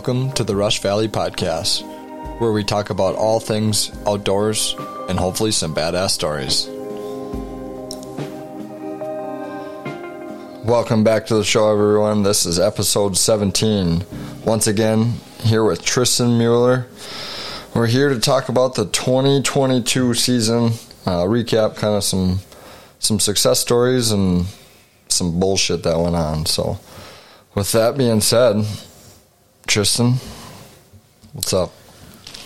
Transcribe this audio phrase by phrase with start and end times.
[0.00, 1.82] Welcome to the Rush Valley Podcast,
[2.40, 4.74] where we talk about all things outdoors
[5.10, 6.66] and hopefully some badass stories.
[10.64, 12.22] Welcome back to the show, everyone.
[12.22, 14.06] This is episode 17.
[14.46, 16.86] Once again, here with Tristen Mueller.
[17.74, 20.72] We're here to talk about the 2022 season,
[21.04, 22.38] uh, recap kind of some
[23.00, 24.46] some success stories and
[25.08, 26.46] some bullshit that went on.
[26.46, 26.80] So,
[27.54, 28.64] with that being said,
[29.70, 30.14] Tristen,
[31.32, 31.70] what's up?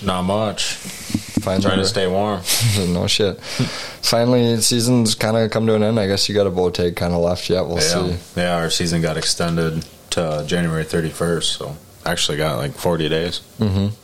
[0.02, 0.74] Not much.
[0.74, 2.42] Finally, Trying to stay warm.
[2.92, 3.40] no shit.
[3.40, 5.98] Finally, season's kind of come to an end.
[5.98, 7.62] I guess you got a bow tag kind of left yet.
[7.62, 8.14] We'll yeah.
[8.14, 8.16] see.
[8.38, 11.74] Yeah, our season got extended to January 31st, so
[12.04, 13.40] actually got like 40 days.
[13.58, 13.94] Mm-hmm.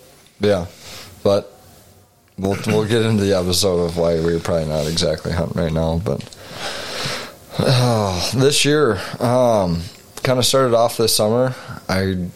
[0.43, 0.65] Yeah,
[1.23, 1.53] but
[2.39, 6.01] we'll we'll get into the episode of why we're probably not exactly hunting right now.
[6.03, 6.25] But
[7.59, 9.83] oh, this year, um,
[10.23, 11.55] kind of started off this summer.
[11.87, 12.31] I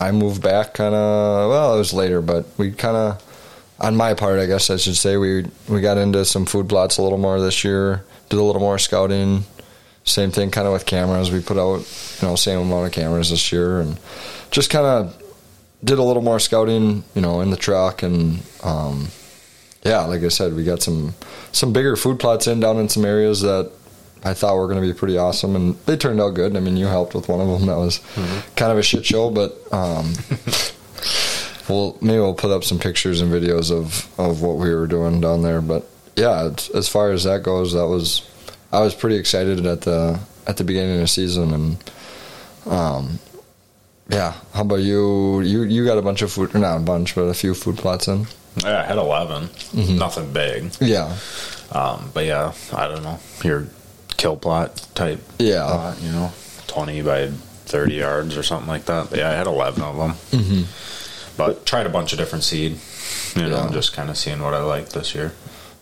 [0.00, 3.22] I moved back kind of well, it was later, but we kind of
[3.78, 6.98] on my part, I guess I should say we we got into some food plots
[6.98, 8.04] a little more this year.
[8.28, 9.44] Did a little more scouting.
[10.04, 11.30] Same thing, kind of with cameras.
[11.30, 11.78] We put out
[12.20, 13.98] you know same amount of cameras this year, and
[14.50, 15.22] just kind of
[15.84, 18.42] did a little more scouting, you know, in the truck and.
[18.62, 19.08] Um,
[19.86, 21.14] yeah, like I said, we got some
[21.52, 23.70] some bigger food plots in down in some areas that
[24.26, 26.56] I thought we were going to be pretty awesome, and they turned out good.
[26.56, 27.66] I mean, you helped with one of them.
[27.66, 28.54] That was mm-hmm.
[28.56, 30.12] kind of a shit show, but um,
[31.68, 35.20] well, maybe we'll put up some pictures and videos of of what we were doing
[35.20, 35.60] down there.
[35.60, 38.28] But yeah, as far as that goes, that was
[38.72, 41.92] I was pretty excited at the at the beginning of the season, and
[42.66, 43.18] um,
[44.08, 44.34] yeah.
[44.52, 45.40] How about you?
[45.42, 48.08] You you got a bunch of food, not a bunch, but a few food plots
[48.08, 48.26] in.
[48.64, 49.42] Yeah, I had 11.
[49.44, 49.98] Mm-hmm.
[49.98, 50.72] Nothing big.
[50.80, 51.14] Yeah.
[51.72, 53.18] Um, but yeah, I don't know.
[53.44, 53.66] Your
[54.16, 55.20] kill plot type.
[55.38, 55.64] Yeah.
[55.64, 56.32] Plot, you know,
[56.66, 59.10] 20 by 30 yards or something like that.
[59.10, 60.12] But yeah, I had 11 of them.
[60.40, 61.36] Mm-hmm.
[61.36, 62.78] But tried a bunch of different seed.
[63.34, 63.70] You know, yeah.
[63.70, 65.32] just kind of seeing what I like this year.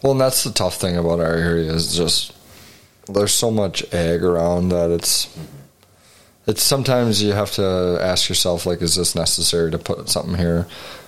[0.02, 2.34] Well, and that's the tough thing about our area is just
[3.08, 5.44] there's so much ag around that it's mm-hmm.
[6.46, 10.66] it's sometimes you have to ask yourself like, is this necessary to put something here?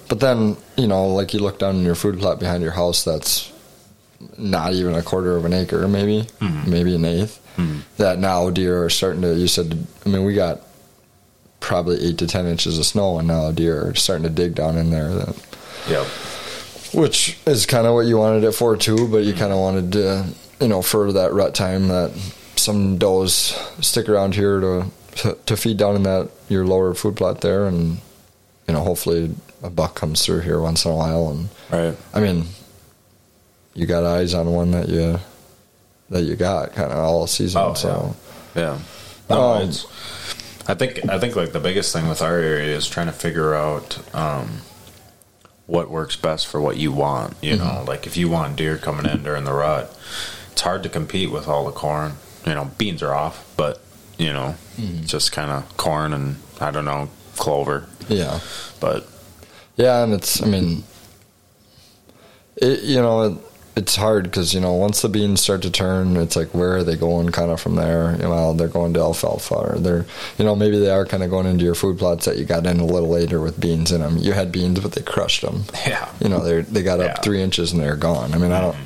[0.08, 3.02] But then, you know, like you look down in your food plot behind your house
[3.02, 3.52] that's
[4.38, 6.70] not even a quarter of an acre, maybe, mm-hmm.
[6.70, 7.80] maybe an 8th mm-hmm.
[7.96, 9.34] That now deer are starting to.
[9.34, 10.60] You said, I mean, we got
[11.60, 14.76] probably eight to ten inches of snow, and now deer are starting to dig down
[14.76, 15.12] in there.
[15.12, 15.36] That,
[15.88, 16.06] yep.
[16.94, 19.40] Which is kind of what you wanted it for too, but you mm-hmm.
[19.40, 20.26] kind of wanted to,
[20.60, 22.12] you know, for that rut time that
[22.56, 23.32] some does
[23.80, 27.66] stick around here to, to to feed down in that your lower food plot there,
[27.66, 27.98] and
[28.68, 31.96] you know, hopefully a buck comes through here once in a while, and right.
[32.14, 32.46] I mean,
[33.76, 35.20] you got eyes on one that you
[36.08, 37.60] that you got kind of all season.
[37.62, 38.16] Oh, so
[38.54, 38.78] yeah,
[39.28, 39.36] yeah.
[39.36, 39.70] Um,
[40.66, 43.54] I think I think like the biggest thing with our area is trying to figure
[43.54, 44.62] out um,
[45.66, 47.36] what works best for what you want.
[47.42, 47.64] You mm-hmm.
[47.64, 49.94] know, like if you want deer coming in during the rut,
[50.52, 52.14] it's hard to compete with all the corn.
[52.46, 53.82] You know, beans are off, but
[54.16, 55.04] you know, mm-hmm.
[55.04, 57.88] just kind of corn and I don't know clover.
[58.08, 58.40] Yeah,
[58.80, 59.06] but
[59.76, 60.82] yeah, and it's I mean,
[62.56, 63.22] it, you know.
[63.22, 63.38] It,
[63.76, 66.82] it's hard because you know once the beans start to turn, it's like where are
[66.82, 68.12] they going kind of from there?
[68.12, 70.06] You know, they're going to alfalfa, or they're
[70.38, 72.66] you know maybe they are kind of going into your food plots that you got
[72.66, 74.16] in a little later with beans in them.
[74.16, 75.64] You had beans, but they crushed them.
[75.86, 78.32] Yeah, you know they they got up three inches and they're gone.
[78.32, 78.76] I mean, I don't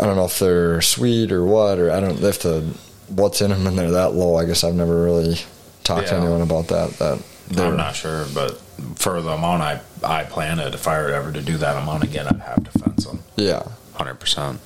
[0.00, 2.74] I don't know if they're sweet or what, or I don't if the
[3.08, 4.36] what's in them and they're that low.
[4.36, 5.36] I guess I've never really
[5.84, 6.12] talked yeah.
[6.12, 6.90] to anyone about that.
[6.98, 7.22] That
[7.58, 8.58] I'm not sure, but
[8.96, 12.26] for the amount I I planted, if I were ever to do that amount again,
[12.26, 13.22] I'd have to fence them.
[13.36, 14.60] Yeah, hundred percent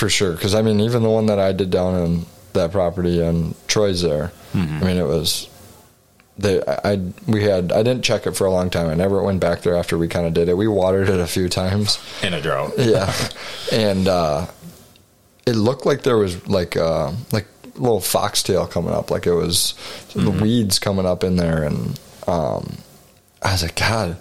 [0.00, 0.32] for sure.
[0.32, 4.02] Because I mean, even the one that I did down in that property and Troy's
[4.02, 4.32] there.
[4.54, 4.76] Mm-hmm.
[4.82, 5.48] I mean, it was
[6.38, 6.62] they.
[6.66, 8.88] I we had I didn't check it for a long time.
[8.88, 10.56] I never went back there after we kind of did it.
[10.56, 12.72] We watered it a few times in a drought.
[12.78, 13.12] Yeah,
[13.70, 14.46] and uh,
[15.46, 19.74] it looked like there was like uh, like little foxtail coming up, like it was
[20.08, 20.24] mm-hmm.
[20.24, 22.78] the weeds coming up in there, and um,
[23.42, 24.16] I was like, God,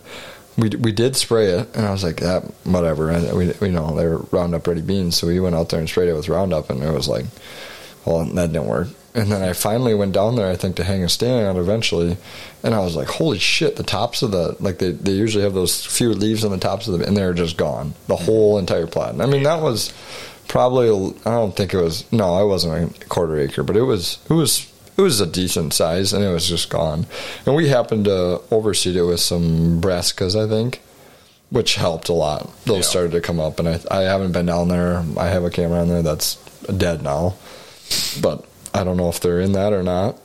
[0.61, 3.09] we we did spray it, and I was like, that whatever.
[3.09, 5.89] And we we know they were Roundup Ready beans, so we went out there and
[5.89, 7.25] sprayed it with Roundup, and it was like,
[8.05, 8.87] well, that didn't work.
[9.15, 12.15] And then I finally went down there, I think, to hang a stand out eventually,
[12.63, 15.53] and I was like, holy shit, the tops of the like they they usually have
[15.53, 18.87] those few leaves on the tops of them, and they're just gone, the whole entire
[18.87, 19.21] plant.
[19.21, 19.93] I mean, that was
[20.47, 24.19] probably I don't think it was no, I wasn't a quarter acre, but it was
[24.29, 24.68] it was
[24.99, 27.05] it was a decent size and it was just gone.
[27.45, 30.81] And we happened to overseed it with some brassicas, I think,
[31.49, 32.49] which helped a lot.
[32.65, 32.89] Those yeah.
[32.89, 35.05] started to come up, and I, I haven't been down there.
[35.17, 36.35] I have a camera on there that's
[36.65, 37.35] dead now,
[38.21, 40.17] but I don't know if they're in that or not.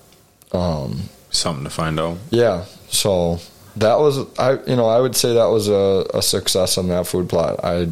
[0.51, 2.19] Um, Something to find out.
[2.31, 2.65] Yeah.
[2.89, 3.39] So
[3.77, 7.07] that was I you know I would say that was a, a success on that
[7.07, 7.61] food plot.
[7.65, 7.89] I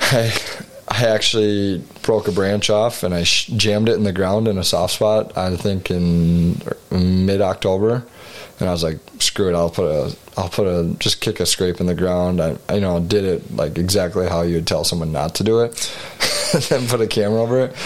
[0.00, 0.34] I
[0.96, 4.58] I actually broke a branch off and I sh- jammed it in the ground in
[4.58, 5.36] a soft spot.
[5.36, 6.60] I think in
[6.90, 8.04] mid October,
[8.60, 11.46] and I was like, screw it, I'll put a I'll put a just kick a
[11.46, 12.40] scrape in the ground.
[12.40, 15.44] I, I you know did it like exactly how you would tell someone not to
[15.44, 15.96] do it,
[16.54, 17.76] and then put a camera over it,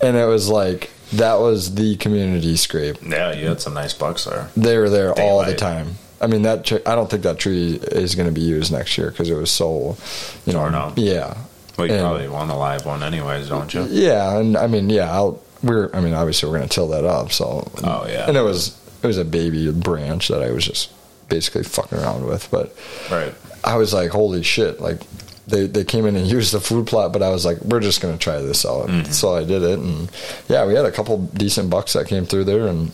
[0.00, 2.96] and it was like that was the community scrape.
[3.02, 4.48] Yeah, you had some nice bucks there.
[4.56, 5.96] They were there all the time.
[6.20, 8.96] I mean that tr- I don't think that tree is going to be used next
[8.96, 9.98] year because it was so,
[10.46, 10.94] you know, Torn up.
[10.96, 11.36] yeah,
[11.76, 13.84] Well, you And- probably want a live one anyways, don't you?
[13.90, 15.90] yeah, and I mean, yeah, I'll, we're.
[15.94, 17.32] I mean, obviously, we're going to till that up.
[17.32, 18.26] So, Oh, yeah.
[18.28, 20.90] and it was it was a baby branch that I was just
[21.28, 22.48] basically fucking around with.
[22.50, 22.74] But
[23.10, 23.34] Right.
[23.64, 24.80] I was like, holy shit!
[24.80, 25.00] Like
[25.48, 28.00] they they came in and used the food plot, but I was like, we're just
[28.00, 28.88] going to try this out.
[28.88, 29.10] Mm-hmm.
[29.12, 30.10] So I did it, and
[30.48, 32.92] yeah, we had a couple decent bucks that came through there, and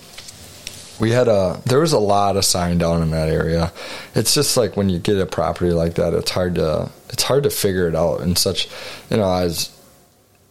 [1.01, 3.73] we had a there was a lot of sign down in that area.
[4.15, 7.43] It's just like when you get a property like that, it's hard to it's hard
[7.45, 8.21] to figure it out.
[8.21, 8.69] And such,
[9.11, 9.71] you know, as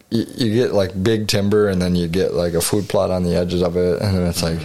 [0.09, 3.23] you, you get like big timber, and then you get like a food plot on
[3.23, 4.59] the edges of it, and then it's like,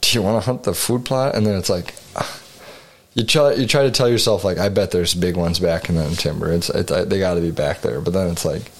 [0.00, 1.34] do you want to hunt the food plot?
[1.34, 1.94] And then it's like.
[2.16, 2.42] ah.
[3.14, 5.96] You try, you try to tell yourself like I bet there's big ones back in
[5.96, 6.52] the timber.
[6.52, 8.00] It's, it's they got to be back there.
[8.00, 8.70] But then it's like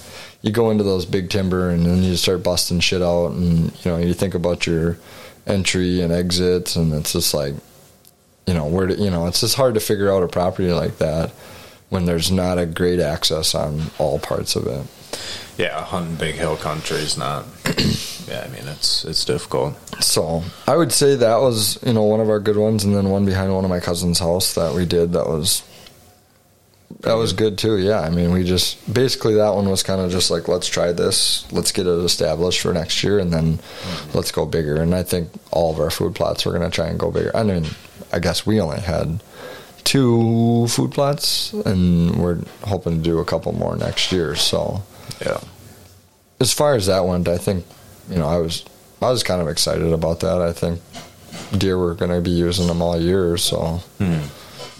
[0.42, 3.90] you go into those big timber and then you start busting shit out and you
[3.90, 4.96] know you think about your
[5.46, 7.54] entry and exits and it's just like
[8.46, 10.98] you know where to, you know it's just hard to figure out a property like
[10.98, 11.32] that
[11.88, 14.86] when there's not a great access on all parts of it.
[15.58, 17.44] Yeah, hunting big hill country is not.
[18.28, 19.74] yeah, I mean it's it's difficult.
[20.02, 23.10] So I would say that was you know one of our good ones, and then
[23.10, 25.64] one behind one of my cousin's house that we did that was
[27.00, 27.78] that was good too.
[27.78, 30.92] Yeah, I mean we just basically that one was kind of just like let's try
[30.92, 34.16] this, let's get it established for next year, and then mm-hmm.
[34.16, 34.80] let's go bigger.
[34.80, 37.34] And I think all of our food plots we're gonna try and go bigger.
[37.34, 37.66] I mean,
[38.12, 39.20] I guess we only had
[39.88, 44.36] two food plots, and we're hoping to do a couple more next year.
[44.36, 44.82] So
[45.24, 45.40] Yeah.
[46.40, 47.64] as far as that went, I think
[48.10, 48.64] you know I was
[49.00, 50.42] I was kind of excited about that.
[50.42, 50.80] I think
[51.56, 53.80] deer were going to be using them all year, so.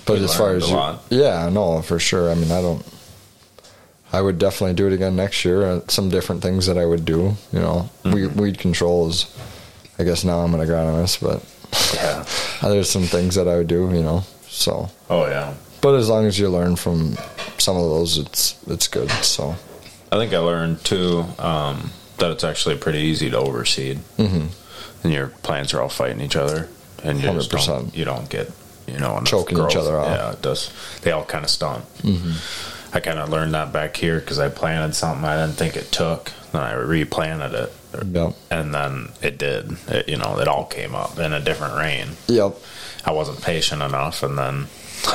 [0.05, 0.79] But You as far as you,
[1.11, 2.31] yeah, no, for sure.
[2.31, 2.85] I mean, I don't.
[4.13, 5.63] I would definitely do it again next year.
[5.65, 9.27] Uh, some different things that I would do, you know, weed, weed control is.
[9.99, 11.43] I guess now I'm an agronomist, but
[11.95, 12.25] Yeah.
[12.69, 14.25] there's some things that I would do, you know.
[14.59, 15.55] So, Oh yeah.
[15.81, 17.17] but as long as you learn from
[17.59, 19.09] some of those, it's it's good.
[19.23, 19.55] So,
[20.11, 24.47] I think I learned too um, that it's actually pretty easy to overseed, mm-hmm.
[25.05, 26.69] and your plants are all fighting each other,
[27.05, 27.67] and you 100%.
[27.67, 28.51] don't, you don't get
[28.89, 30.07] you know Choking each other out.
[30.09, 30.73] Yeah, it does.
[31.03, 31.85] They all kind of stunt.
[32.03, 32.97] Mm-hmm.
[32.97, 35.93] I kind of learned that back here because I planted something I didn't think it
[35.93, 37.73] took, then I replanted it,
[38.13, 39.77] yep, and then it did.
[39.89, 42.09] It, you know, it all came up in a different rain.
[42.27, 42.55] yep,
[43.05, 44.67] I wasn't patient enough, and then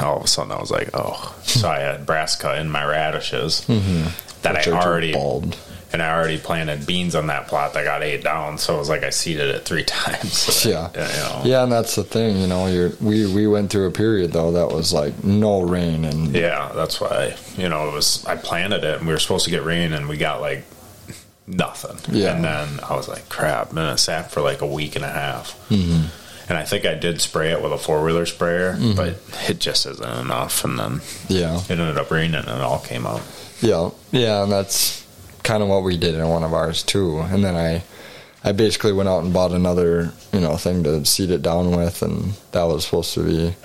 [0.01, 1.35] all of a sudden I was like, oh.
[1.44, 4.56] so I had brassica in my radishes that Mm-hmm.
[4.56, 5.56] Which I already bulbed.
[5.94, 8.57] and I already planted beans on that plot that got ate down.
[8.57, 10.33] So it was like I seeded it three times.
[10.33, 10.89] So Yeah.
[10.94, 12.68] that, you know, Yeah, and that's the thing, you know.
[12.68, 16.72] You're, we we went through a period though that was like no rain and yeah,
[16.75, 18.25] that's why you know it was.
[18.25, 20.63] I planted it, and we were supposed to get rain, and we got like
[21.48, 21.98] nothing.
[22.13, 22.36] Yeah.
[22.36, 23.69] and then I was like, crap.
[23.72, 25.53] And it sat for like a week and a half.
[25.69, 26.07] Mm-hmm.
[26.50, 28.95] And I think I did spray it with a four wheeler sprayer, Mm-hmm.
[28.95, 29.15] but
[29.50, 30.63] it just isn't enough.
[30.65, 33.21] And then yeah, it ended up raining, and it all came out.
[33.62, 35.05] yeah, yeah, and that's
[35.43, 37.19] kind of what we did in one of ours too.
[37.19, 37.83] And then I
[38.43, 42.01] I basically went out and bought another you know thing to seed it down with,
[42.01, 43.55] and that was supposed to be,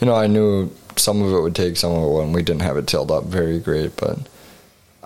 [0.00, 2.34] you know, I knew some of it would take, some of it wouldn't.
[2.34, 4.18] We didn't have it tilled up very great, but.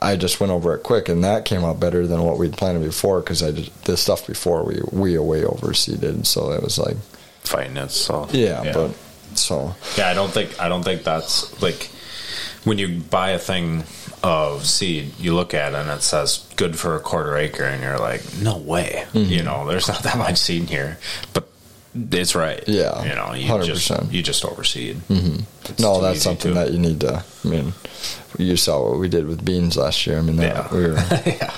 [0.02, 2.82] I just went over it quick, and that came out better than what we'd planted
[2.82, 3.20] before.
[3.20, 6.96] Because I did the stuff before we we way overseeded, so it was like
[7.44, 8.90] Fighting it, so Yeah, but
[9.34, 11.90] so Yeah, I don't think I don't think that's like
[12.64, 13.84] when you buy a thing
[14.22, 17.82] of seed, you look at it and it says good for a quarter acre, and
[17.82, 19.04] you're like, no way.
[19.14, 19.32] Mm-hmm.
[19.32, 20.98] You know, there's not that much seed in here,
[21.32, 21.48] but
[21.94, 22.62] it's right.
[22.68, 24.12] Yeah, you know, you just 100%.
[24.12, 24.96] you just overseed.
[25.08, 25.82] Mm-hmm.
[25.82, 27.24] no, that's something to- that you need to.
[27.44, 27.72] I mean,
[28.38, 30.18] you saw what we did with beans last year.
[30.18, 30.74] I mean, that, Yeah.
[30.74, 30.94] we were
[31.26, 31.50] yeah,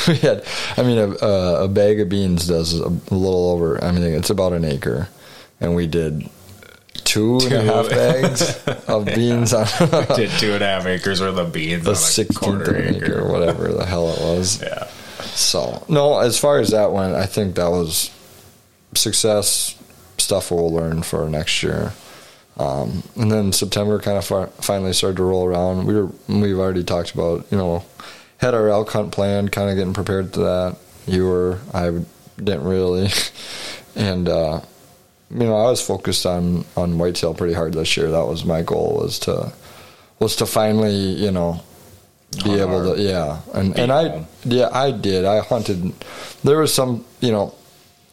[0.08, 0.44] we had.
[0.76, 1.10] I mean, a,
[1.64, 3.82] a, bag of beans does a little over.
[3.82, 5.08] I mean, it's about an acre,
[5.60, 6.28] and we did
[7.04, 9.66] two and a half bags of beans on
[10.16, 12.96] did two and a half acres worth of beans a a sixteenth of quarter an
[12.96, 14.62] acre, or whatever the hell it was.
[14.62, 14.86] Yeah,
[15.34, 18.10] So no, as far as that went, I think that was
[18.94, 19.76] success
[20.18, 21.92] stuff we'll learn for next year.
[22.58, 25.86] Um, and then September kind of fi- finally started to roll around.
[25.86, 27.84] We were we've already talked about you know
[28.40, 30.76] had our elk hunt planned, kind of getting prepared to that.
[31.06, 31.90] You were I
[32.36, 33.10] didn't really,
[33.94, 34.60] and uh,
[35.30, 38.10] you know, I was focused on on whitetail pretty hard this year.
[38.10, 39.52] That was my goal was to
[40.18, 41.60] was to finally, you know,
[42.32, 42.96] be Hunt able hard.
[42.96, 43.40] to yeah.
[43.54, 45.24] And and I yeah, I did.
[45.24, 45.92] I hunted
[46.42, 47.54] there was some, you know,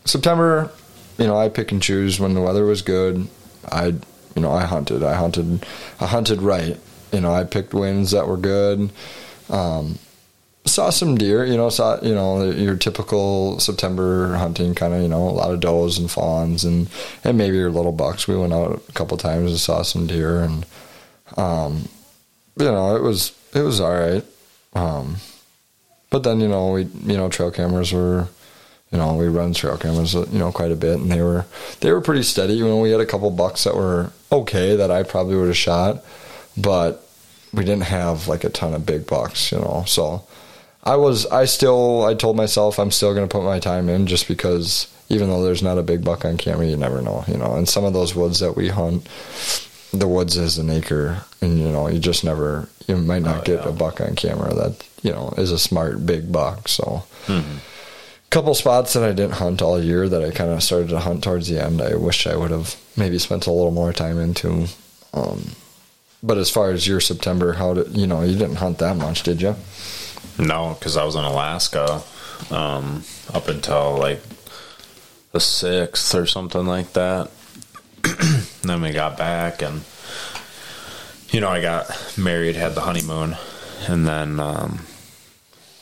[0.05, 0.71] September,
[1.17, 3.27] you know, I pick and choose when the weather was good.
[3.71, 3.87] I
[4.35, 5.03] you know, I hunted.
[5.03, 5.65] I hunted
[5.99, 6.77] I hunted right.
[7.11, 8.91] You know, I picked winds that were good.
[9.49, 9.99] Um
[10.67, 15.07] saw some deer, you know, saw you know your typical September hunting kind of, you
[15.07, 16.89] know, a lot of does and fawns and
[17.23, 18.27] and maybe your little bucks.
[18.27, 20.65] We went out a couple times and saw some deer and
[21.37, 21.89] um
[22.57, 24.25] you know, it was it was all right.
[24.73, 25.17] Um
[26.09, 28.27] but then, you know, we you know, trail cameras were
[28.91, 31.45] you know, we run trail cameras, you know, quite a bit, and they were
[31.81, 32.53] they were pretty steady.
[32.53, 35.57] You know, we had a couple bucks that were okay that I probably would have
[35.57, 36.03] shot,
[36.55, 37.05] but
[37.53, 39.83] we didn't have like a ton of big bucks, you know.
[39.85, 40.25] So
[40.87, 44.07] I was, I still, I told myself I'm still going to put my time in,
[44.07, 47.37] just because even though there's not a big buck on camera, you never know, you
[47.37, 47.55] know.
[47.55, 49.07] And some of those woods that we hunt,
[49.93, 53.43] the woods is an acre, and you know, you just never, you might not Oh,
[53.43, 53.69] get yeah.
[53.69, 56.67] a buck on camera that you know is a smart big buck.
[56.67, 57.59] So Mhm.
[58.29, 61.23] couple spots that I didn't hunt all year that I kind of started to hunt
[61.23, 61.81] towards the end.
[61.81, 64.67] I wish I would have maybe spent a little more time into.
[65.13, 65.51] Um,
[66.23, 69.23] but as far as your September, how did you know you didn't hunt that much,
[69.23, 69.55] did you?
[70.39, 72.01] No, because I was in Alaska
[72.51, 73.03] um,
[73.33, 74.21] up until like
[75.31, 77.29] the sixth or something like that.
[78.61, 79.81] then we got back, and
[81.31, 83.35] you know, I got married, had the honeymoon,
[83.87, 84.85] and then um,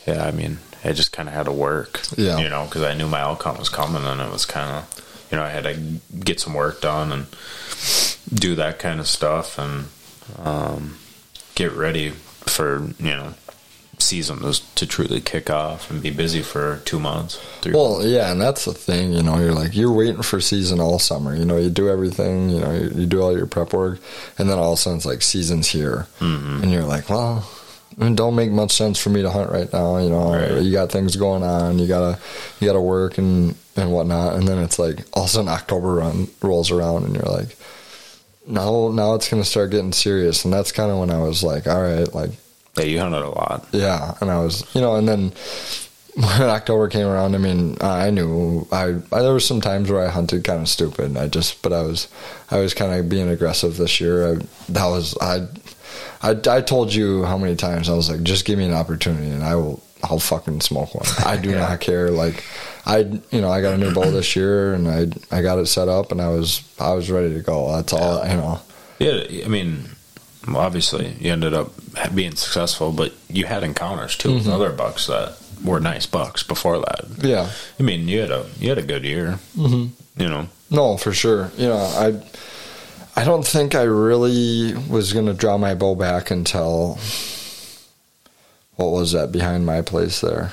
[0.08, 2.38] yeah, I mean, I just kind of had to work, Yeah.
[2.40, 5.38] you know, because I knew my outcome was coming, and it was kind of, you
[5.38, 5.74] know, I had to
[6.20, 7.26] get some work done and
[8.34, 9.86] do that kind of stuff, and
[10.40, 10.98] um,
[11.56, 12.12] get ready
[12.46, 13.34] for you know
[14.06, 17.38] season to, to truly kick off and be busy for two months.
[17.62, 19.12] Three Well, yeah, and that's the thing.
[19.14, 21.36] You know, you're like you're waiting for season all summer.
[21.36, 22.50] You know, you do everything.
[22.50, 24.00] You know, you, you do all your prep work,
[24.38, 26.64] and then all of a sudden it's like season's here, Mhm.
[26.64, 27.50] and you're like, well.
[27.98, 29.96] It don't make much sense for me to hunt right now.
[30.00, 30.62] You know, Right.
[30.62, 31.80] you got things going on.
[31.80, 32.20] You gotta,
[32.60, 34.36] you gotta work and and whatnot.
[34.36, 37.56] And then it's like all of a sudden October run rolls around, and you're like,
[38.48, 40.44] now now it's gonna start getting serious.
[40.44, 42.32] And that's kind of when I was like, all right, like
[42.78, 43.68] Yeah, you hunted a lot.
[43.72, 45.32] yeah, and I was, you know, and then
[46.16, 50.06] when October came around, I mean, I knew I, I there was some times where
[50.06, 51.16] I hunted kind of stupid.
[51.18, 52.08] I just, but I was,
[52.52, 54.34] I was kind of being aggressive this year.
[54.34, 54.36] I,
[54.70, 55.48] that was I,
[56.22, 59.30] I, I told you how many times I was like, just give me an opportunity
[59.30, 61.06] and I will, I'll fucking smoke one.
[61.26, 61.60] I do Yeah.
[61.60, 62.12] not care.
[62.12, 62.44] Like,
[62.86, 63.00] I,
[63.32, 65.88] you know, I got a new bow this year and I, I got it set
[65.88, 67.72] up and I was, I was ready to go.
[67.76, 68.60] That's all, you know.
[69.00, 69.86] Yeah, I mean,
[70.48, 71.72] obviously you ended up
[72.14, 76.80] being successful, but you had encounters too with other bucks that were nice bucks before
[76.80, 77.06] that.
[77.20, 77.50] Yeah.
[77.80, 79.40] I mean, you had a you had a good year.
[79.58, 80.22] Mm-hmm.
[80.22, 81.52] You know, No, for sure.
[81.58, 82.22] You know, I
[83.20, 86.98] I don't think I really was going to draw my bow back until
[88.76, 90.52] what was that behind my place there?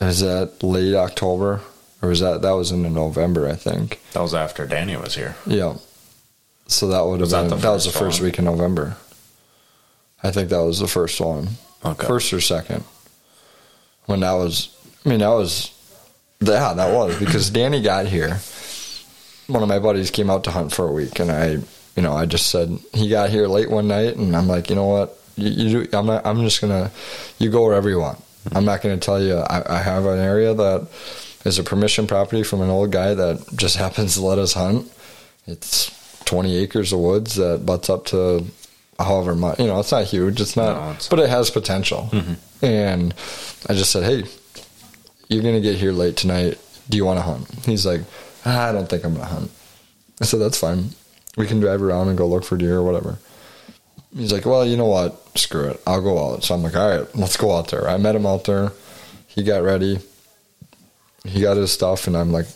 [0.00, 1.60] Is that late October
[2.02, 4.00] or was that that was in November, I think.
[4.12, 5.36] that was after Danny was here.
[5.46, 5.76] Yeah.
[6.66, 8.26] So that would have Was that been the that was the first first one?
[8.26, 8.96] week in November.
[10.22, 11.48] I think that was the first one.
[11.84, 12.06] Okay.
[12.06, 12.84] First or second.
[14.06, 15.76] When that was I mean that was
[16.40, 18.38] yeah, that was because Danny got here.
[19.46, 21.58] One of my buddies came out to hunt for a week and I
[21.96, 24.76] you know, I just said he got here late one night and I'm like, you
[24.76, 25.18] know what?
[25.36, 26.90] You, you do, I'm not I'm just gonna
[27.38, 28.18] you go wherever you want.
[28.18, 28.56] Mm-hmm.
[28.56, 30.88] I'm not gonna tell you I, I have an area that
[31.44, 34.90] is a permission property from an old guy that just happens to let us hunt.
[35.46, 35.90] It's
[36.26, 38.44] 20 acres of woods that butts up to
[39.04, 39.58] however much.
[39.58, 40.40] You know, it's not huge.
[40.40, 42.10] It's not, No, it's- but it has potential.
[42.62, 43.14] And
[43.68, 44.24] I just said, hey,
[45.28, 46.58] you're gonna get here late tonight.
[46.88, 47.48] Do you want to hunt?
[47.64, 48.00] He's like,
[48.44, 49.50] ah, I don't think I'm gonna hunt.
[50.20, 50.90] I said, that's fine.
[51.36, 53.18] We can drive around and go look for deer or whatever.
[54.14, 55.20] He's like, well, you know what?
[55.38, 55.80] Screw it.
[55.86, 56.42] I'll go out.
[56.42, 57.88] So I'm like, all right, let's go out there.
[57.88, 58.72] I met him out there.
[59.28, 60.00] He got ready.
[61.24, 62.46] He got his stuff, and I'm like,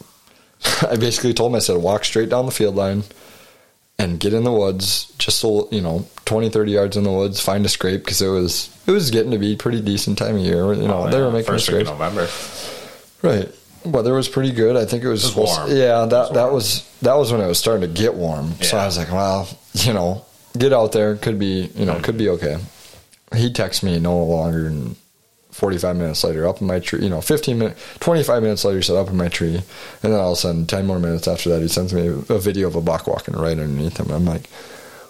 [0.83, 3.05] I basically told him, I said, walk straight down the field line
[3.99, 7.41] and get in the woods, just so, you know, 20, 30 yards in the woods,
[7.41, 10.43] find a scrape, because it was, it was getting to be pretty decent time of
[10.43, 10.73] year.
[10.75, 11.91] You know, Oh, they were making first week scrapes.
[11.91, 12.29] of November.
[13.23, 13.49] Right.
[13.85, 14.77] Weather was pretty good.
[14.77, 15.71] I think it was, It was warm.
[15.71, 18.53] Yeah, that was that was that was when it was starting to get warm.
[18.63, 20.25] So I was like, well, you know,
[20.57, 21.17] get out there.
[21.17, 22.03] Could be, you know, mm.
[22.03, 22.57] could be okay.
[23.35, 24.97] He texts me no longer than
[25.55, 28.83] 45 minutes later up in my tree, you know, 15 minutes, 25 minutes later, he
[28.83, 29.55] said up in my tree.
[30.03, 32.39] And then all of a sudden, 10 more minutes after that, he sends me a
[32.39, 34.11] video of a buck walking right underneath him.
[34.11, 34.49] I'm like,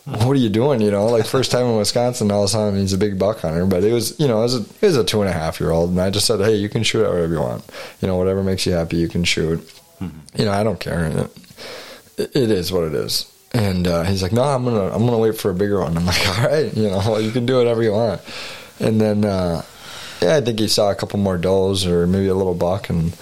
[0.04, 0.82] what are you doing?
[0.82, 3.40] You know, like first time in Wisconsin, all of a sudden he's a big buck
[3.40, 3.64] hunter.
[3.64, 5.60] But it was, you know, it was a, it was a two and a half
[5.60, 5.90] year old.
[5.90, 7.64] And I just said, hey, you can shoot at whatever you want.
[8.02, 9.66] You know, whatever makes you happy, you can shoot.
[10.36, 11.30] You know, I don't care.
[12.18, 13.32] it is what it is.
[13.54, 15.96] And uh, he's like, no, I'm gonna I'm gonna wait for a bigger one.
[15.96, 18.20] I'm like, all right, you know, well, you can do whatever you want.
[18.80, 19.62] And then uh,
[20.24, 23.14] yeah, I think he saw a couple more does or maybe a little buck, and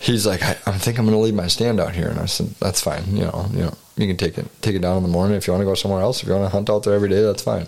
[0.00, 2.08] he's like, I, I think I'm gonna leave my stand out here.
[2.08, 3.16] And I said, that's fine.
[3.16, 5.46] You know, you know, you can take it take it down in the morning if
[5.46, 6.22] you want to go somewhere else.
[6.22, 7.66] If you want to hunt out there every day, that's fine.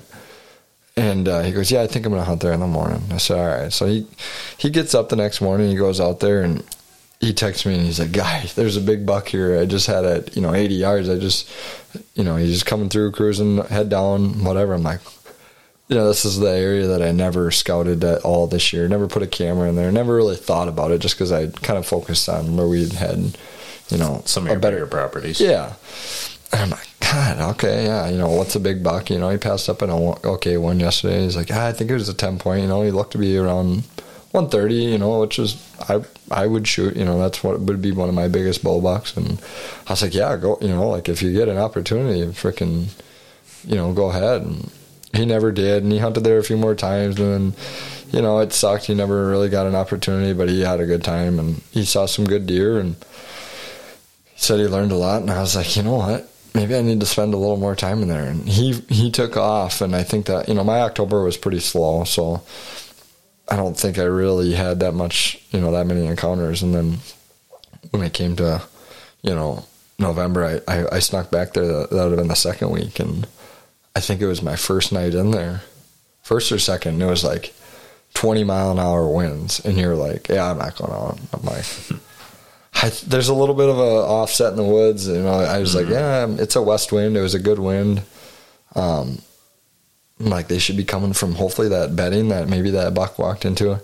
[0.96, 3.02] And uh, he goes, yeah, I think I'm gonna hunt there in the morning.
[3.12, 3.72] I said, all right.
[3.72, 4.06] So he
[4.58, 5.70] he gets up the next morning.
[5.70, 6.64] He goes out there and
[7.20, 9.60] he texts me and he's like, "Guy, there's a big buck here.
[9.60, 11.08] I just had it, you know, 80 yards.
[11.08, 11.50] I just,
[12.14, 15.00] you know, he's just coming through, cruising, head down, whatever." I'm like,
[15.90, 18.86] you know, this is the area that I never scouted at all this year.
[18.86, 19.90] Never put a camera in there.
[19.90, 23.36] Never really thought about it, just because I kind of focused on where we had,
[23.88, 25.40] you know, some of your better properties.
[25.40, 25.74] Yeah,
[26.52, 29.10] and I'm like, God, okay, yeah, you know, what's a big buck?
[29.10, 31.24] You know, he passed up in a okay one yesterday.
[31.24, 32.62] He's like, ah, I think it was a 10 point.
[32.62, 33.82] You know, he looked to be around
[34.30, 37.90] 130, you know, which is I I would shoot, you know, that's what would be
[37.90, 39.16] one of my biggest bull bucks.
[39.16, 39.42] And
[39.88, 42.90] I was like, yeah, go, you know, like if you get an opportunity, freaking,
[43.66, 44.42] you know, go ahead.
[44.42, 44.70] And
[45.12, 47.54] he never did, and he hunted there a few more times, and then,
[48.12, 48.86] you know, it sucked.
[48.86, 52.06] He never really got an opportunity, but he had a good time, and he saw
[52.06, 52.96] some good deer, and
[54.24, 55.22] he said he learned a lot.
[55.22, 56.30] And I was like, you know what?
[56.54, 58.24] Maybe I need to spend a little more time in there.
[58.24, 61.60] And he he took off, and I think that you know my October was pretty
[61.60, 62.42] slow, so
[63.50, 66.62] I don't think I really had that much, you know, that many encounters.
[66.62, 66.98] And then
[67.90, 68.62] when it came to,
[69.22, 69.64] you know,
[69.98, 71.66] November, I, I, I snuck back there.
[71.66, 73.00] That, would have been the second week.
[73.00, 73.26] And
[74.00, 75.60] I think it was my first night in there,
[76.22, 77.02] first or second.
[77.02, 77.52] It was like
[78.14, 79.62] 20 mile an hour winds.
[79.62, 81.20] And you're like, yeah, I'm not going on.
[81.34, 81.66] I'm like,
[82.76, 85.06] I, there's a little bit of a offset in the woods.
[85.06, 85.90] You know, I was mm-hmm.
[85.90, 87.14] like, yeah, it's a west wind.
[87.14, 88.02] It was a good wind.
[88.74, 89.20] Um,
[90.20, 93.80] like they should be coming from hopefully that bedding that maybe that buck walked into.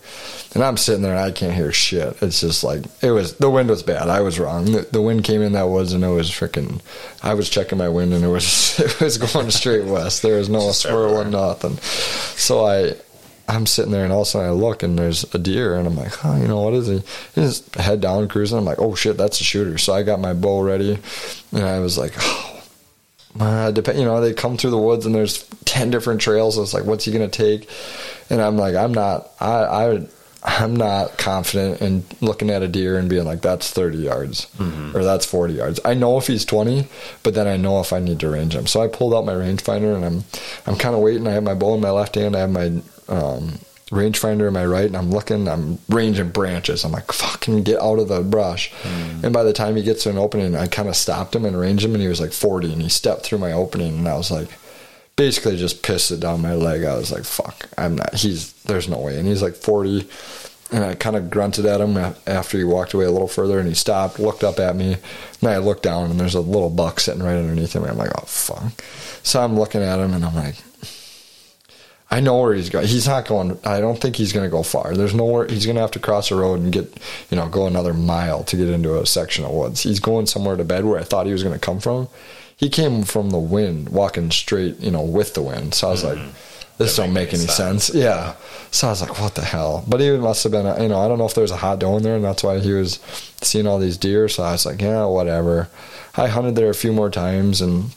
[0.55, 2.22] And I'm sitting there and I can't hear shit.
[2.22, 4.09] It's just like it was the wind was bad.
[4.09, 4.66] I was wrong.
[4.66, 6.81] The, the wind came in that was and it was freaking.
[7.22, 10.22] I was checking my wind and it was it was going straight west.
[10.22, 11.77] There was no swirl and nothing.
[11.79, 12.94] So I
[13.49, 15.87] I'm sitting there and all of a sudden I look and there's a deer and
[15.87, 17.03] I'm like, oh, you know what is he?
[17.35, 18.59] He's head down cruising.
[18.59, 19.79] I'm like, oh shit, that's a shooter.
[19.79, 20.99] So I got my bow ready
[21.53, 22.45] and I was like, oh
[23.40, 26.59] uh, depend, you know, they come through the woods and there's 10 different trails.
[26.59, 27.68] It's like, what's he going to take?
[28.31, 30.07] And I'm like, I'm not, I, I,
[30.42, 34.96] I'm not confident in looking at a deer and being like, that's 30 yards mm-hmm.
[34.96, 35.81] or that's 40 yards.
[35.85, 36.87] I know if he's 20,
[37.22, 38.66] but then I know if I need to range him.
[38.66, 40.25] So I pulled out my rangefinder and I'm,
[40.66, 41.27] I'm kind of waiting.
[41.27, 42.37] I have my bow in my left hand.
[42.37, 43.59] I have my, um,
[43.90, 46.85] rangefinder in my right and I'm looking, I'm ranging branches.
[46.85, 48.72] I'm like, fucking get out of the brush.
[48.83, 49.25] Mm.
[49.25, 51.59] And by the time he gets to an opening, I kind of stopped him and
[51.59, 54.16] ranged him and he was like 40 and he stepped through my opening and I
[54.16, 54.49] was like,
[55.14, 56.85] basically just pissed it down my leg.
[56.85, 59.18] I was like, fuck, I'm not, he's, there's no way.
[59.18, 60.09] And he's like 40
[60.72, 61.96] and I kind of grunted at him
[62.27, 64.96] after he walked away a little further and he stopped, looked up at me
[65.40, 67.85] and I looked down and there's a little buck sitting right underneath him.
[67.85, 68.83] and I'm like, oh fuck.
[69.22, 70.57] So I'm looking at him and I'm like,
[72.10, 72.86] I know where he's going.
[72.86, 73.58] He's not going.
[73.64, 74.94] I don't think he's going to go far.
[74.94, 75.48] There's nowhere.
[75.48, 78.44] He's going to have to cross a road and get, you know, go another mile
[78.44, 79.82] to get into a section of woods.
[79.82, 82.08] He's going somewhere to bed where I thought he was going to come from.
[82.56, 85.74] He came from the wind, walking straight, you know, with the wind.
[85.74, 86.24] So I was mm-hmm.
[86.24, 86.34] like,
[86.78, 87.86] this that don't make any sense.
[87.86, 87.94] sense.
[87.94, 88.34] Yeah.
[88.70, 89.84] So I was like, what the hell?
[89.88, 91.80] But he must have been, you know, I don't know if there was a hot
[91.80, 93.00] doe in there, and that's why he was
[93.40, 94.28] seeing all these deer.
[94.28, 95.68] So I was like, yeah, whatever.
[96.16, 97.94] I hunted there a few more times and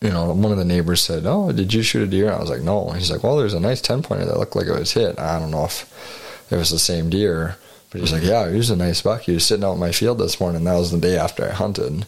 [0.00, 2.50] you know, one of the neighbors said, "Oh, did you shoot a deer?" I was
[2.50, 4.92] like, "No." He's like, "Well, there's a nice ten pointer that looked like it was
[4.92, 5.18] hit.
[5.18, 7.56] I don't know if it was the same deer."
[7.90, 9.22] But he's like, yeah, he was a nice buck.
[9.22, 10.62] He was sitting out in my field this morning.
[10.62, 12.06] That was the day after I hunted.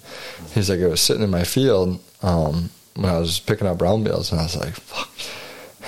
[0.54, 4.04] He's like, it was sitting in my field um, when I was picking up brown
[4.04, 5.10] bills, and I was like, fuck.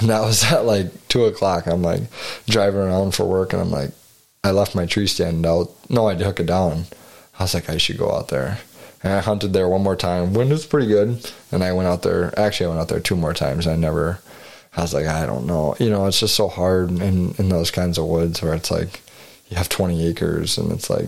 [0.00, 1.66] And that was at like two o'clock.
[1.66, 2.02] I'm like
[2.46, 3.90] driving around for work, and I'm like,
[4.42, 5.70] I left my tree stand out.
[5.88, 6.86] No, I took it down.
[7.38, 8.58] I was like, I should go out there.
[9.04, 10.32] And I hunted there one more time.
[10.32, 11.30] Wind was pretty good.
[11.52, 12.36] And I went out there.
[12.38, 13.66] Actually, I went out there two more times.
[13.66, 14.18] I never.
[14.74, 15.76] I was like, I don't know.
[15.78, 19.02] You know, it's just so hard in in those kinds of woods where it's like
[19.50, 21.06] you have 20 acres and it's like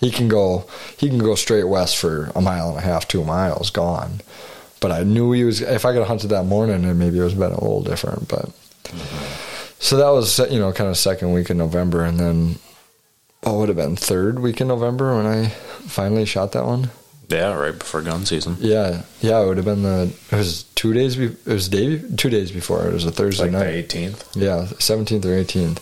[0.00, 0.66] he can go
[0.98, 4.20] he can go straight west for a mile and a half, two miles, gone.
[4.80, 5.60] But I knew he was.
[5.60, 8.26] If I could have hunted that morning, and maybe it was been a little different.
[8.26, 9.72] But mm-hmm.
[9.78, 12.56] so that was you know kind of second week in November, and then
[13.42, 15.50] what would have been third week in November when I
[15.86, 16.90] finally shot that one.
[17.32, 18.56] Yeah, right before gun season.
[18.60, 20.12] Yeah, yeah, it would have been the.
[20.30, 21.16] It was two days.
[21.16, 22.86] Be, it was day two days before.
[22.86, 23.64] It was a Thursday like night.
[23.64, 24.36] The eighteenth.
[24.36, 25.80] Yeah, seventeenth or eighteenth.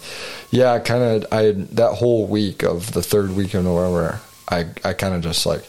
[0.51, 1.33] Yeah, kind of.
[1.33, 4.21] I that whole week of the third week of November.
[4.49, 5.65] I I kind of just like.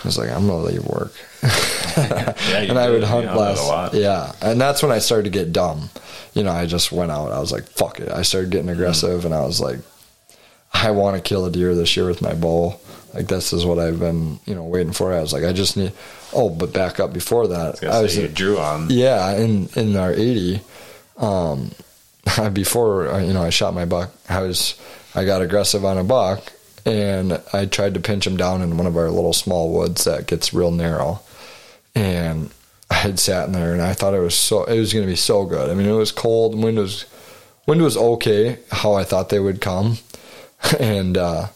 [0.00, 3.92] I was like, I'm gonna leave work, yeah, and I would hunt less.
[3.92, 5.90] Yeah, and that's when I started to get dumb.
[6.34, 7.32] You know, I just went out.
[7.32, 8.08] I was like, fuck it.
[8.08, 9.24] I started getting aggressive, mm.
[9.24, 9.80] and I was like,
[10.72, 12.78] I want to kill a deer this year with my bow.
[13.14, 15.12] Like this is what I've been, you know, waiting for.
[15.12, 15.92] I was like, I just need.
[16.32, 18.88] Oh, but back up before that, I was you drew on.
[18.90, 20.60] Yeah, in in our eighty,
[21.16, 21.70] um,
[22.52, 24.78] before uh, you know I shot my buck, I was
[25.14, 26.52] I got aggressive on a buck,
[26.84, 30.26] and I tried to pinch him down in one of our little small woods that
[30.26, 31.20] gets real narrow,
[31.94, 32.50] and
[32.90, 35.10] I had sat in there and I thought it was so it was going to
[35.10, 35.70] be so good.
[35.70, 37.04] I mean, it was cold, wind was
[37.66, 39.98] wind was okay, how I thought they would come,
[40.80, 41.48] and uh,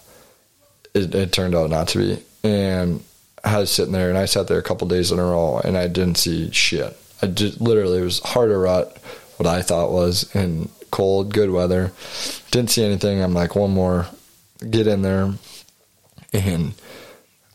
[0.94, 2.22] it, it turned out not to be.
[2.44, 3.02] And
[3.44, 5.76] I was sitting there, and I sat there a couple days in a row, and
[5.76, 6.96] I didn't see shit.
[7.20, 8.96] I just literally it was hard to rut
[9.36, 11.92] what I thought was, and cold, good weather.
[12.50, 13.22] Didn't see anything.
[13.22, 14.06] I'm like, one more,
[14.70, 15.32] get in there,
[16.32, 16.74] and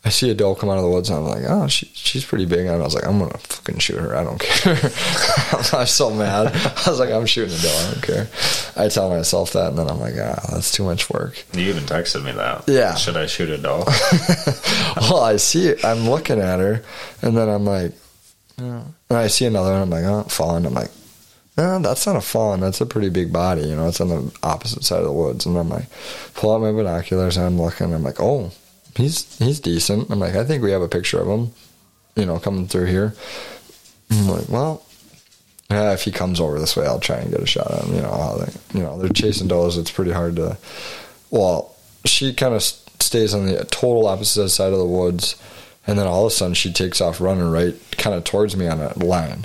[0.04, 2.24] I see a doe come out of the woods, and I'm like, oh, she, she's
[2.24, 2.60] pretty big.
[2.60, 4.16] And I was like, I'm gonna fucking shoot her.
[4.16, 4.74] I don't care.
[5.72, 6.48] I'm so mad.
[6.54, 7.68] I was like, I'm shooting a doe.
[7.68, 8.28] I don't care.
[8.78, 11.44] I tell myself that, and then I'm like, ah, that's too much work.
[11.52, 12.64] You even texted me that.
[12.68, 12.94] Yeah.
[12.94, 13.84] Should I shoot a doe?
[14.96, 15.84] well, I see it.
[15.84, 16.82] I'm looking at her,
[17.22, 17.92] and then I'm like,
[18.56, 18.84] yeah.
[19.10, 19.82] and I see another one.
[19.82, 20.64] I'm like, oh, fawn.
[20.64, 20.90] I'm like,
[21.56, 22.60] no, that's not a fawn.
[22.60, 23.62] That's a pretty big body.
[23.62, 25.44] You know, it's on the opposite side of the woods.
[25.44, 25.86] And I'm like,
[26.34, 27.92] pull out my binoculars, and I'm looking.
[27.92, 28.52] I'm like, oh
[28.98, 30.10] he's he's decent.
[30.10, 31.52] I'm like, I think we have a picture of him,
[32.16, 33.14] you know, coming through here.
[34.10, 34.82] I'm like, well,
[35.70, 37.94] yeah, if he comes over this way, I'll try and get a shot at him.
[37.94, 39.76] You know, they, you know, they're chasing does.
[39.76, 40.56] It's pretty hard to.
[41.30, 41.74] Well,
[42.06, 45.36] she kind of stays on the total opposite side of the woods,
[45.86, 48.66] and then all of a sudden she takes off running right, kind of towards me
[48.66, 49.44] on a line.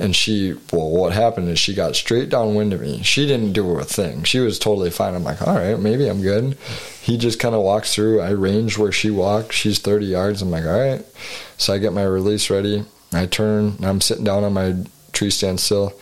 [0.00, 3.02] And she, well, what happened is she got straight downwind of me.
[3.02, 4.24] She didn't do a thing.
[4.24, 5.14] She was totally fine.
[5.14, 6.56] I'm like, all right, maybe I'm good.
[7.02, 8.22] He just kind of walks through.
[8.22, 9.52] I range where she walked.
[9.52, 10.40] She's 30 yards.
[10.40, 11.04] I'm like, all right.
[11.58, 12.86] So I get my release ready.
[13.12, 13.76] I turn.
[13.82, 14.76] I'm sitting down on my
[15.12, 15.92] tree stand still,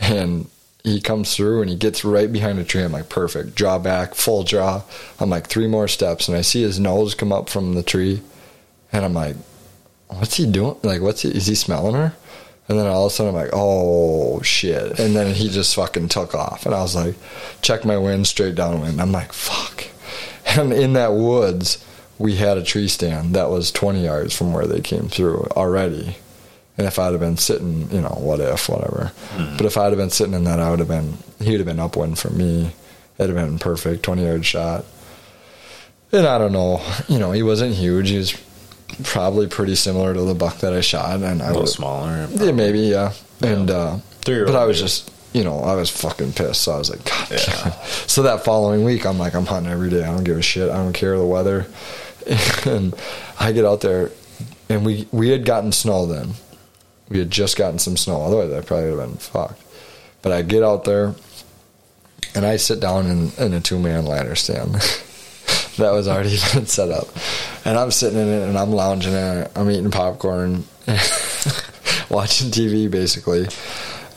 [0.00, 0.48] and
[0.84, 2.82] he comes through and he gets right behind a tree.
[2.82, 3.54] I'm like, perfect.
[3.56, 4.82] Draw back, full draw.
[5.18, 8.22] I'm like, three more steps, and I see his nose come up from the tree,
[8.92, 9.36] and I'm like,
[10.08, 10.76] what's he doing?
[10.82, 11.30] Like, what's he?
[11.30, 12.14] Is he smelling her?
[12.68, 14.98] And then all of a sudden I'm like, oh shit.
[14.98, 16.66] And then he just fucking took off.
[16.66, 17.14] And I was like,
[17.62, 19.00] check my wind straight downwind.
[19.00, 19.84] I'm like, fuck.
[20.46, 21.84] And in that woods,
[22.18, 26.16] we had a tree stand that was 20 yards from where they came through already.
[26.78, 29.12] And if I'd have been sitting, you know, what if, whatever.
[29.34, 29.56] Mm-hmm.
[29.56, 31.66] But if I'd have been sitting in that, I would have been, he would have
[31.66, 32.72] been upwind from me.
[33.18, 34.84] It'd have been perfect, 20 yard shot.
[36.12, 38.10] And I don't know, you know, he wasn't huge.
[38.10, 38.34] He was
[39.04, 42.28] probably pretty similar to the buck that I shot, and I was smaller.
[42.32, 43.12] Yeah, maybe yeah.
[43.42, 46.62] And uh, but I was just you know I was fucking pissed.
[46.62, 47.30] So I was like, God.
[47.30, 47.70] Yeah.
[48.06, 50.02] so that following week, I'm like, I'm hunting every day.
[50.02, 50.70] I don't give a shit.
[50.70, 51.66] I don't care the weather.
[52.66, 52.94] and
[53.38, 54.10] I get out there,
[54.68, 56.34] and we we had gotten snow then.
[57.08, 58.22] We had just gotten some snow.
[58.22, 59.62] Otherwise, I probably would have been fucked.
[60.22, 61.14] But I get out there,
[62.34, 64.74] and I sit down in, in a two man ladder stand.
[65.78, 67.08] that was already been set up.
[67.64, 69.52] And I'm sitting in it and I'm lounging in it.
[69.54, 70.64] I'm eating popcorn,
[72.10, 73.46] watching TV basically.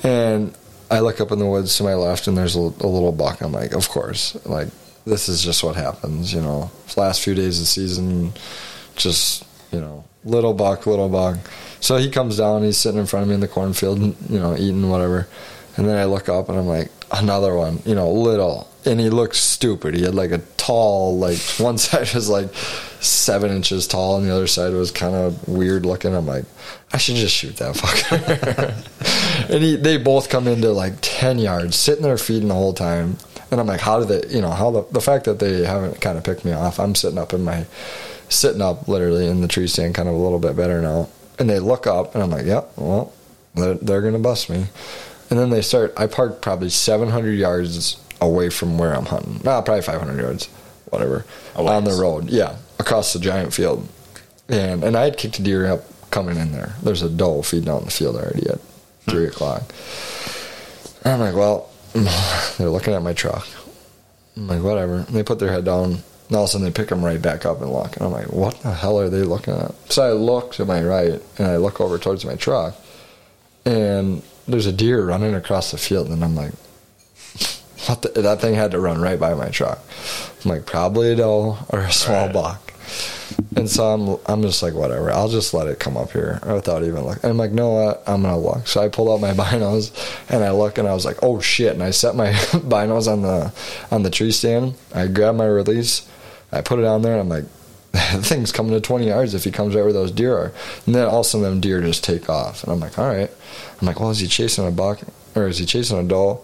[0.04, 0.54] And
[0.92, 3.42] I look up in the woods to my left and there's a, a, little buck.
[3.42, 4.38] I'm like, of course.
[4.46, 4.70] Like,
[5.06, 6.72] this is just what happens, you know.
[6.98, 8.34] Last few days of the season,
[8.96, 11.38] just, you know, little buck, little buck.
[11.80, 14.56] So he comes down, he's sitting in front of me in the cornfield, you know,
[14.56, 15.28] eating whatever.
[15.78, 18.68] And then I look up and I'm like, another one, you know, little.
[18.86, 19.94] And he looked stupid.
[19.96, 22.54] He had like a tall, like one side was like
[23.02, 26.14] seven inches tall and the other side was kind of weird looking.
[26.14, 26.46] I'm like,
[26.92, 29.50] I should just shoot that fucker.
[29.54, 33.18] and he, they both come into like 10 yards, sitting there feeding the whole time.
[33.52, 36.02] And I'm like, how did they, you know, how the, the fact that they haven't
[36.02, 37.66] kind of picked me off, I'm sitting up in my,
[38.30, 41.10] sitting up literally in the tree stand kind of a little bit better now.
[41.38, 43.14] And they look up and I'm like, yep, yeah, well,
[43.56, 44.66] they're, they're going to bust me.
[45.30, 45.94] And then they start.
[45.96, 49.42] I parked probably 700 yards away from where I'm hunting.
[49.44, 50.48] Nah, probably 500 yards,
[50.90, 52.30] whatever, on the road.
[52.30, 53.88] Yeah, across the giant field.
[54.48, 56.74] And and I had kicked a deer up coming in there.
[56.82, 58.60] There's a doe feeding out in the field already at
[59.08, 59.32] three hmm.
[59.32, 59.64] o'clock.
[61.04, 61.70] And I'm like, well,
[62.58, 63.48] they're looking at my truck.
[64.36, 64.96] I'm like, whatever.
[64.96, 66.00] And they put their head down.
[66.30, 67.98] And all of a sudden, they pick them right back up and look.
[67.98, 69.74] And I'm like, what the hell are they looking at?
[69.92, 72.76] So I look to my right and I look over towards my truck.
[73.66, 76.52] And there's a deer running across the field, and I'm like,
[77.88, 79.80] what the, that thing had to run right by my truck.
[80.44, 82.34] I'm like, probably a doe or a small right.
[82.34, 82.74] buck.
[83.56, 85.12] And so I'm, I'm just like, whatever.
[85.12, 87.30] I'll just let it come up here without even looking.
[87.30, 88.04] I'm like, no, what?
[88.08, 88.68] I'm gonna look.
[88.68, 89.92] So I pulled out my binos
[90.30, 91.74] and I look and I was like, oh shit!
[91.74, 93.54] And I set my binos on the
[93.92, 94.76] on the tree stand.
[94.94, 96.09] I grab my release,
[96.52, 97.46] I put it on there, and I'm like,
[97.92, 100.54] the thing's coming to 20 yards if he comes right where those deer are.
[100.86, 102.64] And then all of a sudden, them deer just take off.
[102.64, 103.32] And I'm like, all right.
[103.80, 105.02] I'm like, well, is he chasing a buck
[105.36, 106.44] or is he chasing a doe?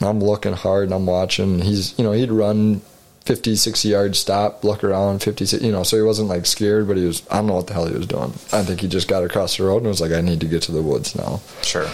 [0.00, 1.60] And I'm looking hard and I'm watching.
[1.60, 2.80] He's, you know, he'd run
[3.26, 6.96] 50, 60 yards, stop, look around, 50, you know, so he wasn't like scared, but
[6.96, 8.32] he was, I don't know what the hell he was doing.
[8.52, 10.62] I think he just got across the road and was like, I need to get
[10.62, 11.40] to the woods now.
[11.60, 11.88] Sure.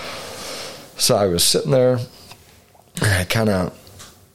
[0.96, 1.98] So I was sitting there
[3.00, 3.76] and I kind of,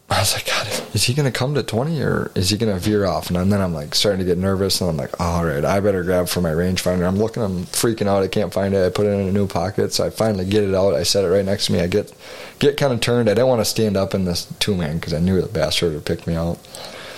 [0.09, 2.73] I was like, God, is he going to come to 20 or is he going
[2.73, 3.29] to veer off?
[3.29, 6.01] And then I'm like starting to get nervous and I'm like, all right, I better
[6.03, 7.05] grab for my rangefinder.
[7.05, 8.23] I'm looking, I'm freaking out.
[8.23, 8.85] I can't find it.
[8.85, 9.91] I put it in a new pocket.
[9.91, 10.93] So I finally get it out.
[10.93, 11.81] I set it right next to me.
[11.81, 12.13] I get,
[12.59, 13.29] get kind of turned.
[13.29, 15.93] I didn't want to stand up in this two man because I knew the bastard
[15.93, 16.57] would pick me out.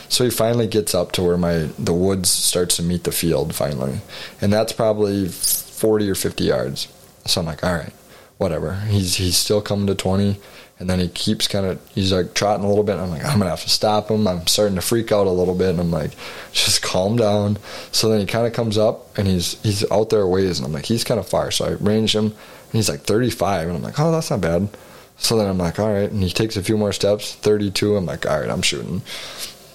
[0.10, 3.54] So he finally gets up to where my, the woods starts to meet the field
[3.54, 4.00] finally.
[4.42, 6.88] And that's probably 40 or 50 yards.
[7.26, 7.94] So I'm like, all right,
[8.40, 8.74] whatever.
[8.88, 10.40] He's, he's still coming to 20
[10.80, 12.98] and then he keeps kind of he's like trotting a little bit.
[12.98, 14.28] I'm like, I'm gonna have to stop him.
[14.28, 16.12] I'm starting to freak out a little bit, and I'm like,
[16.54, 17.58] just calm down.
[17.92, 20.66] So then he kind of comes up, and he's he's out there a ways, and
[20.66, 21.52] I'm like, he's kind of far.
[21.52, 24.70] So I range him, and he's like 35, and I'm like, oh, that's not bad.
[25.18, 27.98] So then I'm like, all right, and he takes a few more steps, 32.
[27.98, 29.02] I'm like, all right, I'm shooting.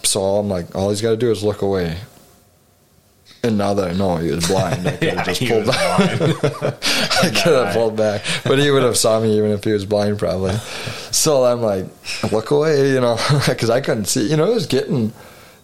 [0.03, 1.99] So I'm like, all he's got to do is look away.
[3.45, 6.21] And now that I know he was blind, I could have Yeah, just pulled back.
[7.25, 9.85] I could have pulled back, but he would have saw me even if he was
[9.85, 10.57] blind, probably.
[11.11, 11.87] So I'm like,
[12.33, 14.29] look away, you know, because I couldn't see.
[14.29, 15.13] You know, it was getting,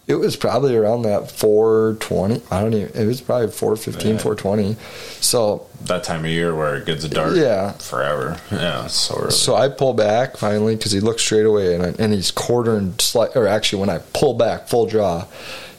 [0.07, 2.41] it was probably around that 420.
[2.51, 2.95] I don't even.
[3.01, 4.17] It was probably 415, Yeah.
[4.19, 4.75] 420.
[5.21, 7.71] So That time of year where it gets dark Yeah.
[7.73, 8.37] forever.
[8.51, 9.31] Yeah, so early.
[9.31, 12.93] So I pull back finally because he looks straight away and, I, and he's quartering
[12.99, 13.35] slight.
[13.35, 15.25] Or actually, when I pull back full draw,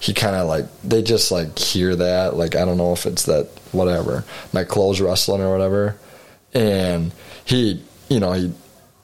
[0.03, 2.35] he kind of like they just like hear that.
[2.35, 5.97] Like I don't know if it's that whatever my clothes rustling or whatever,
[6.53, 7.13] and
[7.45, 8.53] he you know he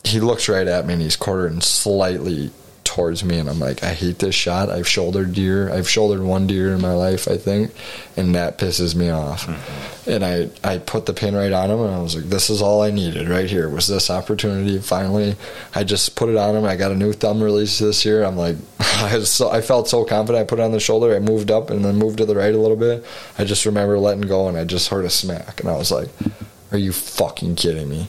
[0.03, 2.51] he looks right at me and he's quartering slightly
[2.99, 4.71] towards me and I'm like I hate this shot.
[4.71, 5.73] I've shouldered deer.
[5.73, 7.71] I've shouldered one deer in my life I think,
[8.17, 9.47] and that pisses me off.
[9.47, 10.11] Mm-hmm.
[10.11, 12.61] And I I put the pin right on him and I was like this is
[12.61, 14.81] all I needed right here was this opportunity.
[14.81, 15.37] Finally,
[15.77, 16.65] I just put it on him.
[16.65, 18.25] I got a new thumb release this year.
[18.25, 20.43] I'm like I was so I felt so confident.
[20.43, 21.15] I put it on the shoulder.
[21.15, 23.07] I moved up and then moved to the right a little bit.
[23.39, 26.09] I just remember letting go and I just heard a smack and I was like,
[26.73, 28.09] "Are you fucking kidding me?"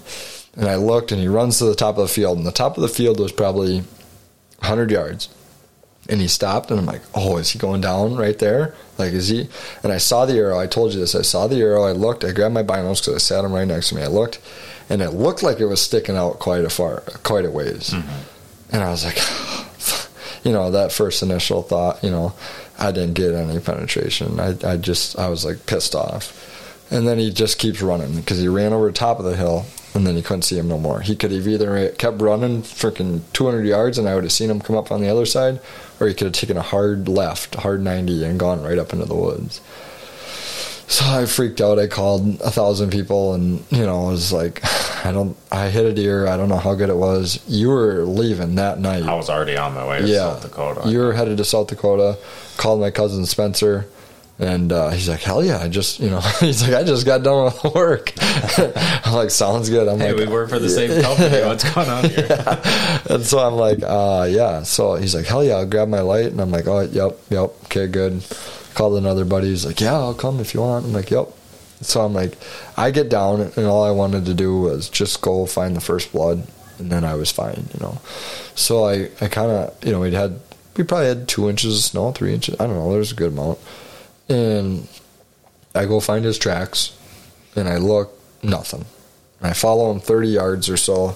[0.58, 2.76] And I looked and he runs to the top of the field and the top
[2.76, 3.84] of the field was probably
[4.60, 5.30] 100 yards.
[6.08, 8.74] And he stopped, and I'm like, oh, is he going down right there?
[8.98, 9.48] Like, is he?
[9.84, 10.60] And I saw the arrow.
[10.60, 11.14] I told you this.
[11.14, 11.84] I saw the arrow.
[11.84, 12.24] I looked.
[12.24, 14.02] I grabbed my binos because I sat him right next to me.
[14.02, 14.40] I looked,
[14.90, 17.92] and it looked like it was sticking out quite a far, quite a ways.
[17.92, 18.76] Mm-hmm.
[18.76, 19.18] And I was like,
[20.44, 22.34] you know, that first initial thought, you know,
[22.80, 24.40] I didn't get any penetration.
[24.40, 26.36] I, I just, I was like pissed off.
[26.92, 29.66] And then he just keeps running because he ran over the top of the hill
[29.94, 31.02] and then you couldn't see him no more.
[31.02, 34.62] He could have either kept running freaking 200 yards and I would have seen him
[34.62, 35.60] come up on the other side,
[36.00, 39.06] or he could have taken a hard left, hard 90, and gone right up into
[39.06, 39.62] the woods.
[40.90, 41.78] So I freaked out.
[41.78, 44.60] I called a thousand people, and you know, I was like,
[45.06, 45.38] I don't.
[45.52, 46.26] I hit a deer.
[46.26, 47.40] I don't know how good it was.
[47.48, 49.04] You were leaving that night.
[49.04, 50.90] I was already on my way to yeah, South Dakota.
[50.90, 52.18] You were headed to South Dakota.
[52.58, 53.86] Called my cousin Spencer.
[54.40, 55.60] And uh, he's like, hell yeah!
[55.60, 58.14] I just, you know, he's like, I just got done with work.
[58.22, 59.90] I'm like, sounds good.
[59.90, 61.42] I'm hey, like, we work for the same company.
[61.46, 62.28] What's going on here?
[63.10, 64.64] and so I'm like, uh, yeah.
[64.64, 66.28] So he's like, hell yeah, I'll grab my light.
[66.28, 68.24] And I'm like, oh, yep, yep, okay, good.
[68.76, 69.50] Called another buddy.
[69.50, 70.86] He's like, yeah, I'll come if you want.
[70.86, 71.28] I'm like, yep.
[71.82, 72.38] So I'm like,
[72.78, 76.14] I get down, and all I wanted to do was just go find the first
[76.14, 76.48] blood,
[76.78, 78.00] and then I was fine, you know.
[78.56, 80.40] So I, I kind of, you know, we'd had,
[80.78, 82.56] we probably had two inches of snow, three inches.
[82.60, 82.90] I don't know.
[82.90, 83.60] There was a good amount.
[84.30, 84.88] And
[85.74, 86.98] I go find his tracks,
[87.56, 88.12] and I look,
[88.44, 88.86] nothing.
[89.40, 91.16] And I follow him 30 yards or so,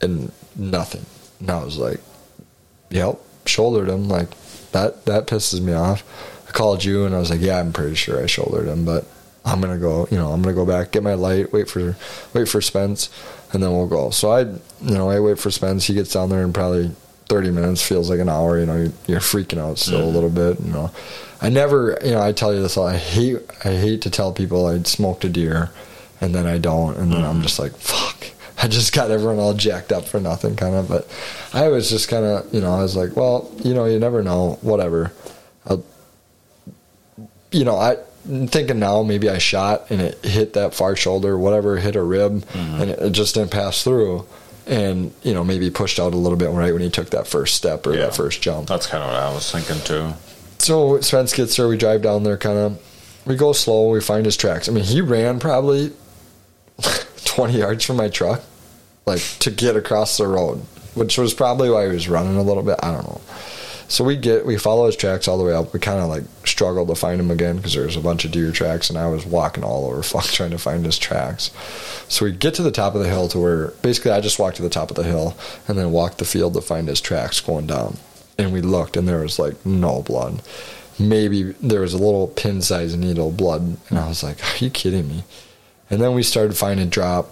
[0.00, 1.06] and nothing.
[1.40, 2.00] And I was like,
[2.90, 4.08] yep, shouldered him.
[4.08, 4.28] Like,
[4.72, 6.04] that, that pisses me off.
[6.48, 9.06] I called you, and I was like, yeah, I'm pretty sure I shouldered him, but
[9.44, 10.08] I'm gonna go.
[10.10, 11.96] You know, I'm gonna go back, get my light, wait for,
[12.32, 13.10] wait for Spence,
[13.52, 14.10] and then we'll go.
[14.10, 15.86] So I, you know, I wait for Spence.
[15.86, 16.90] He gets down there in probably
[17.28, 17.82] 30 minutes.
[17.82, 18.58] Feels like an hour.
[18.58, 20.14] You know, you're, you're freaking out still a mm-hmm.
[20.14, 20.60] little bit.
[20.60, 20.90] You know,
[21.44, 22.78] I never, you know, I tell you this.
[22.78, 25.68] all I hate, I hate to tell people I smoked a deer,
[26.18, 27.42] and then I don't, and then I'm mm-hmm.
[27.42, 28.28] just like, fuck.
[28.62, 30.88] I just got everyone all jacked up for nothing, kind of.
[30.88, 31.06] But
[31.52, 34.22] I was just kind of, you know, I was like, well, you know, you never
[34.22, 35.12] know, whatever.
[35.66, 35.84] I'll,
[37.50, 41.76] you know, I'm thinking now maybe I shot and it hit that far shoulder, whatever,
[41.76, 42.80] hit a rib, mm-hmm.
[42.80, 44.26] and it, it just didn't pass through.
[44.66, 47.54] And you know, maybe pushed out a little bit right when he took that first
[47.54, 48.06] step or Yeah.
[48.06, 48.66] that first jump.
[48.66, 50.14] That's kind of what I was thinking too.
[50.64, 51.68] So Spence gets there.
[51.68, 53.22] We drive down there, kind of.
[53.26, 53.90] We go slow.
[53.90, 54.66] We find his tracks.
[54.66, 55.92] I mean, he ran probably
[57.26, 58.40] twenty yards from my truck,
[59.04, 60.60] like to get across the road,
[60.94, 62.78] which was probably why he was running a little bit.
[62.82, 63.20] I don't know.
[63.88, 65.74] So we get we follow his tracks all the way up.
[65.74, 68.30] We kind of like struggled to find him again because there was a bunch of
[68.30, 71.50] deer tracks, and I was walking all over fuck trying to find his tracks.
[72.08, 74.56] So we get to the top of the hill to where basically I just walked
[74.56, 75.36] to the top of the hill
[75.68, 77.98] and then walked the field to find his tracks going down.
[78.38, 80.42] And we looked, and there was like no blood.
[80.98, 84.70] Maybe there was a little pin sized needle blood, and I was like, "Are you
[84.70, 85.24] kidding me?"
[85.90, 87.30] And then we started finding drop,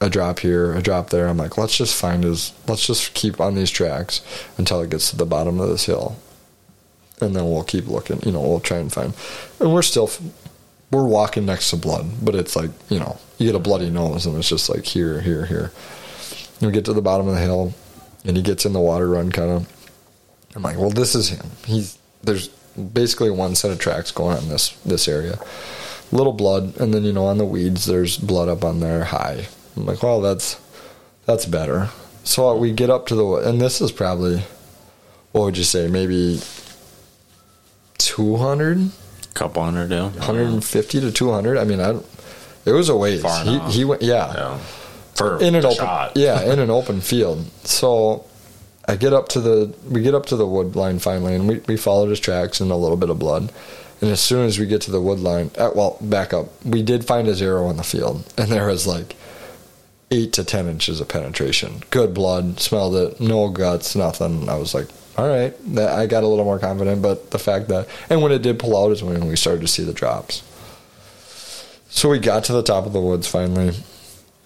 [0.00, 1.28] a drop here, a drop there.
[1.28, 4.20] I'm like, let's just find his, let's just keep on these tracks
[4.58, 6.16] until it gets to the bottom of this hill,
[7.20, 8.20] and then we'll keep looking.
[8.22, 9.14] You know, we'll try and find.
[9.60, 10.10] And we're still,
[10.90, 14.26] we're walking next to blood, but it's like you know, you get a bloody nose,
[14.26, 15.72] and it's just like here, here, here.
[16.60, 17.74] And we get to the bottom of the hill,
[18.24, 19.73] and he gets in the water run, kind of.
[20.54, 21.46] I'm like, well, this is him.
[21.64, 25.38] He's there's basically one set of tracks going on this this area.
[26.12, 29.46] Little blood, and then you know on the weeds there's blood up on there high.
[29.76, 30.60] I'm like, well, that's
[31.26, 31.88] that's better.
[32.24, 34.42] So we get up to the and this is probably
[35.32, 36.40] what would you say maybe
[37.98, 38.90] 200
[39.34, 40.04] couple hundred yeah.
[40.10, 41.98] 150 to 200 i mean i
[42.64, 43.22] it was a ways.
[43.42, 44.58] He, he went yeah, yeah.
[45.14, 46.16] For in an the open shot.
[46.16, 47.44] yeah in an open field.
[47.64, 48.24] So
[48.88, 51.58] i get up to the we get up to the wood line finally and we,
[51.66, 53.52] we followed his tracks and a little bit of blood.
[54.00, 56.82] And as soon as we get to the wood line uh, well back up we
[56.82, 59.16] did find his arrow in the field and there was like
[60.10, 61.82] eight to ten inches of penetration.
[61.90, 64.48] Good blood smelled it no guts nothing.
[64.48, 67.68] I was like all right that i got a little more confident but the fact
[67.68, 70.42] that and when it did pull out is when we started to see the drops.
[71.88, 73.74] So we got to the top of the woods finally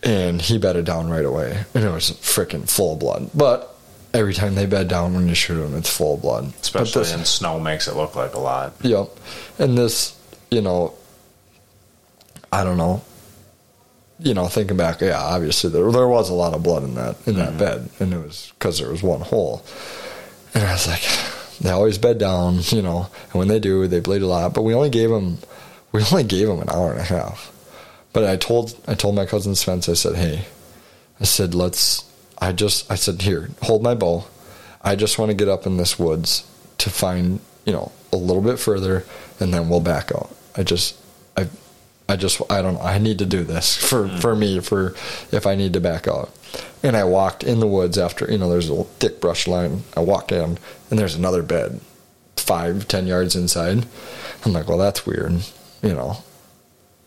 [0.02, 3.30] and he bedded down right away, and it was freaking full of blood.
[3.34, 3.74] But
[4.14, 6.52] every time they bed down when you shoot them, it's full of blood.
[6.60, 9.08] Especially this- in snow makes it look like a lot Yep.
[9.58, 10.16] And this,
[10.50, 10.94] you know,
[12.52, 13.02] I don't know.
[14.20, 17.16] You know, thinking back, yeah, obviously there there was a lot of blood in that
[17.26, 17.58] in that mm-hmm.
[17.58, 19.64] bed, and it was because there was one hole.
[20.54, 21.02] And I was like,
[21.60, 24.54] they always bed down, you know, and when they do, they bleed a lot.
[24.54, 25.38] But we only gave them,
[25.92, 27.52] we only gave them an hour and a half.
[28.12, 30.46] But I told I told my cousin Spence, I said, hey,
[31.20, 32.04] I said let's.
[32.40, 34.24] I just I said here, hold my bow.
[34.82, 36.46] I just want to get up in this woods
[36.78, 39.04] to find you know a little bit further,
[39.40, 40.34] and then we'll back out.
[40.56, 40.96] I just
[41.36, 41.48] I
[42.08, 42.80] I just I don't know.
[42.80, 44.94] I need to do this for for me for
[45.32, 46.30] if I need to back out.
[46.82, 49.82] And I walked in the woods after you know there's a thick brush line.
[49.96, 50.58] I walked in
[50.90, 51.80] and there's another bed,
[52.36, 53.86] five ten yards inside.
[54.44, 55.42] I'm like, well that's weird,
[55.82, 56.22] you know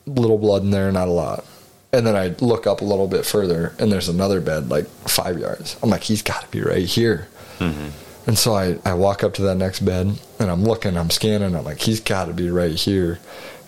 [0.05, 1.45] little blood in there, not a lot.
[1.93, 5.37] And then I look up a little bit further, and there's another bed like five
[5.37, 5.77] yards.
[5.83, 7.27] I'm like, he's got to be right here.
[7.59, 7.89] Mm-hmm.
[8.27, 11.55] And so I, I walk up to that next bed, and I'm looking, I'm scanning,
[11.55, 13.19] I'm like, he's got to be right here.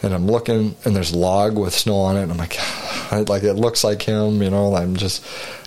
[0.01, 2.57] And I'm looking, and there's log with snow on it, and I'm like,
[3.11, 4.75] I, like it looks like him, you know.
[4.75, 5.25] I'm just,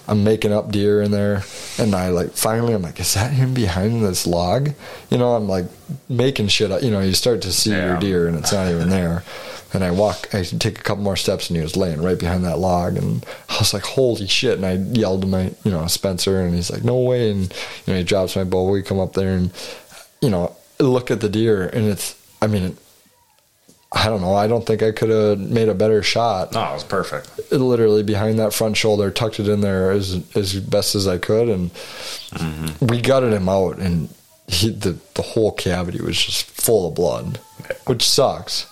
[0.09, 1.43] I'm making up deer in there,
[1.79, 4.71] and I like finally, I'm like, is that him behind this log?
[5.11, 5.67] You know, I'm like
[6.09, 6.83] making shit up.
[6.83, 9.25] You know, you start to see your deer, and it's not even there.
[9.77, 12.45] And I walk, I take a couple more steps, and he was laying right behind
[12.47, 12.97] that log.
[12.97, 14.59] And I was like, holy shit.
[14.59, 17.31] And I yelled to my, you know, Spencer, and he's like, no way.
[17.31, 18.71] And, you know, he drops my bow.
[18.71, 19.53] We come up there and,
[20.23, 21.69] you know, look at the deer.
[21.69, 22.79] And it's, I mean,
[23.93, 24.35] I don't know.
[24.35, 26.53] I don't think I could have made a better shot.
[26.53, 30.25] no it was perfect It literally behind that front shoulder, tucked it in there as
[30.35, 32.87] as best as I could, and mm-hmm.
[32.87, 34.09] we gutted him out, and
[34.49, 37.39] he, the the whole cavity was just full of blood,
[37.87, 38.67] which sucks.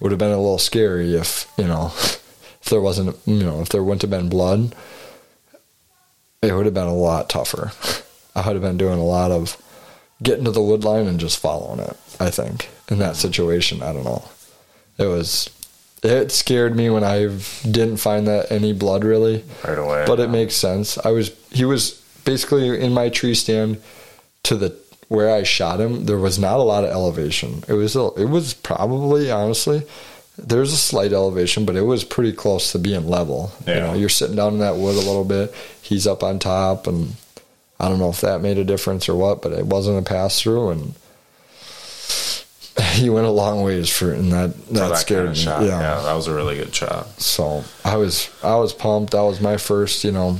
[0.00, 3.68] Would have been a little scary if you know if there wasn't you know if
[3.68, 4.74] there wouldn't have been blood.
[6.42, 7.72] It would have been a lot tougher.
[8.34, 9.60] I would have been doing a lot of
[10.22, 11.96] getting to the wood line and just following it.
[12.18, 14.24] I think in that situation, I don't know.
[14.98, 15.50] It was
[16.02, 17.26] it scared me when I
[17.62, 20.96] didn't find that any blood really, right away but it makes sense.
[20.98, 23.82] I was he was basically in my tree stand
[24.44, 24.78] to the
[25.10, 26.06] where I shot him.
[26.06, 27.64] There was not a lot of elevation.
[27.66, 29.82] It was it was probably honestly
[30.38, 33.50] there's a slight elevation, but it was pretty close to being level.
[33.66, 35.52] You know, you're sitting down in that wood a little bit.
[35.82, 37.16] He's up on top, and
[37.80, 40.40] I don't know if that made a difference or what, but it wasn't a pass
[40.40, 40.94] through, and
[42.92, 45.42] he went a long ways for and that that, that scared kind of me.
[45.42, 45.80] shot Yeah.
[45.80, 49.12] yeah that was a really good shot So I was I was pumped.
[49.12, 50.38] That was my first, you know.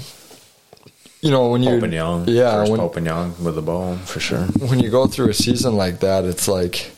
[1.20, 2.28] You know when you Pope and Young.
[2.28, 4.44] yeah First when Pope and Young with the bow for sure.
[4.68, 6.92] when you go through a season like that, it's like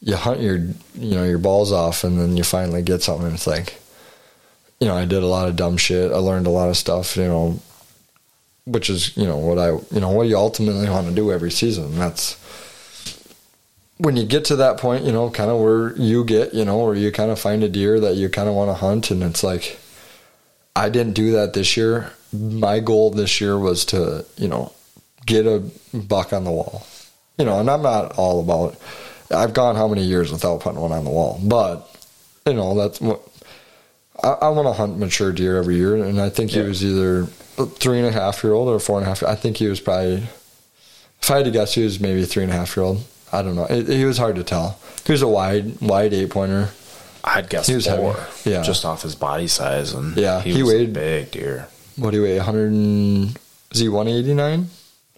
[0.00, 0.56] you hunt your
[0.94, 3.26] you know your balls off, and then you finally get something.
[3.26, 3.80] And it's like,
[4.78, 6.12] you know, I did a lot of dumb shit.
[6.12, 7.16] I learned a lot of stuff.
[7.16, 7.60] You know,
[8.64, 11.50] which is you know what I you know what you ultimately want to do every
[11.50, 11.98] season.
[11.98, 12.38] That's
[13.98, 16.78] when you get to that point, you know, kind of where you get, you know,
[16.78, 19.22] where you kind of find a deer that you kind of want to hunt, and
[19.22, 19.78] it's like,
[20.74, 22.12] I didn't do that this year.
[22.32, 24.72] My goal this year was to, you know,
[25.26, 25.62] get a
[25.94, 26.86] buck on the wall.
[27.38, 28.76] You know, and I'm not all about.
[29.30, 31.88] I've gone how many years without putting one on the wall, but
[32.46, 33.20] you know that's what
[34.22, 36.64] I, I want to hunt mature deer every year, and I think he Yeah.
[36.66, 39.22] was either a three and a half year old or four and a half.
[39.22, 40.26] I think he was probably
[41.20, 43.04] If I had to guess, he was maybe three and a half year old.
[43.32, 43.66] I don't know.
[43.66, 44.78] It, he was hard to tell.
[45.04, 46.70] He was a wide, wide eight pointer.
[47.22, 48.14] I'd guess He was four.
[48.14, 48.50] heavy.
[48.52, 48.62] Yeah.
[48.62, 51.68] just off his body size and Yeah, he, he weighed- big deer.
[51.98, 52.36] What do you weigh?
[52.36, 52.72] 100?
[52.72, 53.38] And,
[53.72, 54.68] is he 189?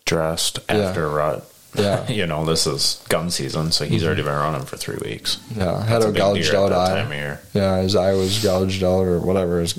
[0.05, 0.77] Dressed Yeah.
[0.77, 1.47] after rut.
[1.75, 2.09] Yeah.
[2.11, 4.07] you know this is gun season, so he's mm-hmm.
[4.07, 5.39] already been running for three weeks.
[5.55, 6.89] Yeah, had That's a gouged out eye.
[6.89, 7.41] time of year.
[7.55, 9.61] Yeah, his eye was gouged out or whatever.
[9.61, 9.79] His,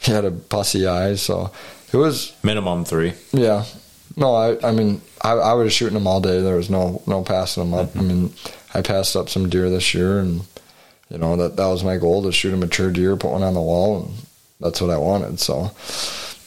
[0.00, 1.50] he had a pussy eye, so
[1.92, 3.12] it was Minimum three.
[3.32, 3.64] Yeah.
[4.16, 6.40] No, I I mean I I was shooting them all day.
[6.40, 7.94] There was no no passing them up.
[7.94, 8.08] I mm-hmm.
[8.08, 8.32] mean,
[8.72, 10.40] I passed up some deer this year, and
[11.10, 13.54] you know that that was my goal to shoot a mature deer, put one on
[13.54, 14.14] the wall, and
[14.60, 15.38] that's what I wanted.
[15.38, 15.70] So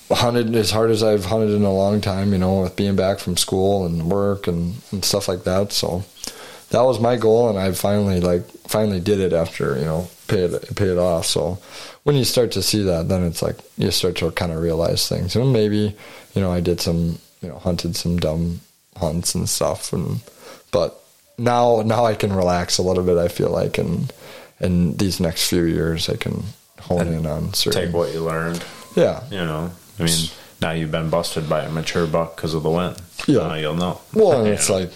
[0.10, 2.32] hunted as hard as I've hunted in a long time.
[2.32, 5.72] You know, with being back from school and work and and stuff like that.
[5.72, 6.04] So
[6.72, 10.52] that was my goal, and I finally like finally did it after you know paid
[10.54, 11.26] it pay off.
[11.26, 11.58] So
[12.04, 15.08] when you start to see that, then it's like you start to kind of realize
[15.08, 15.36] things.
[15.36, 15.96] And maybe
[16.36, 18.62] you know I did some you know hunted some dumb
[18.98, 20.22] hunts and stuff, and
[20.72, 21.02] but
[21.38, 23.18] now now I can relax a little bit.
[23.18, 24.12] I feel like and
[24.60, 26.44] in these next few years I can
[26.82, 28.64] hone And in on certain Take what you learned.
[28.96, 30.30] yeah You know, I mean,
[30.62, 33.02] now you've been busted by a mature buck because of the wind.
[33.28, 33.48] Yeah.
[33.48, 34.02] Now you'll know.
[34.14, 34.80] Well, and it's know?
[34.80, 34.92] like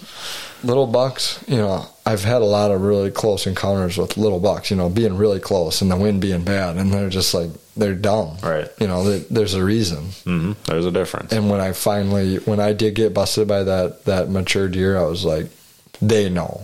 [0.62, 1.42] little bucks.
[1.46, 4.70] You know, I've had a lot of really close encounters with little bucks.
[4.70, 7.94] You know, being really close and the wind being bad, and they're just like they're
[7.94, 8.36] dumb.
[8.42, 8.68] Right.
[8.78, 10.04] You know, there- there's a reason.
[10.24, 11.32] hmm there's a difference.
[11.32, 15.04] And when I finally, when I did get busted by that that mature deer, I
[15.04, 15.46] was like,
[16.02, 16.62] they know,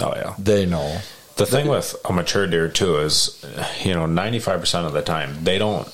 [0.00, 0.34] oh yeah.
[0.38, 0.98] they know.
[1.36, 3.42] The thing with a mature deer too is,
[3.82, 5.88] you know, ninety five percent of the time they don't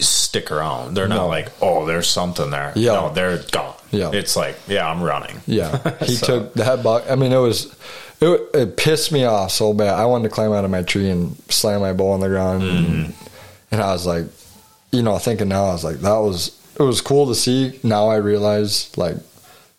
[0.00, 0.94] stick around.
[0.94, 1.16] They're No.
[1.16, 2.72] not like, oh, there's something there.
[2.76, 2.92] Yeah.
[2.94, 3.74] No, they're gone.
[3.90, 4.10] Yeah.
[4.12, 5.40] It's like, yeah, I'm running.
[5.46, 7.04] Yeah, he So- took that buck.
[7.10, 7.74] I mean, it was
[8.20, 9.94] it, it pissed me off so bad.
[9.94, 12.62] I wanted to climb out of my tree and slam my bow on the ground,
[12.62, 13.14] and,
[13.72, 14.26] and I was like,
[14.92, 17.80] you know, thinking now, I was like, that was it was cool to see.
[17.82, 19.16] Now I realize, like,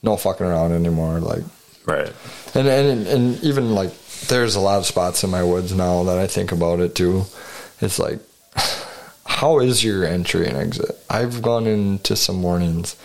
[0.04, 1.20] no fucking around anymore.
[1.20, 1.43] Like,
[1.86, 2.12] Right.
[2.56, 3.91] and and and even like,
[4.28, 7.24] there's a lot of spots in my woods now that I think about it too.
[7.80, 8.20] It's like,
[9.32, 10.91] how is your entry and exit?
[11.09, 12.95] I've gone into some mornings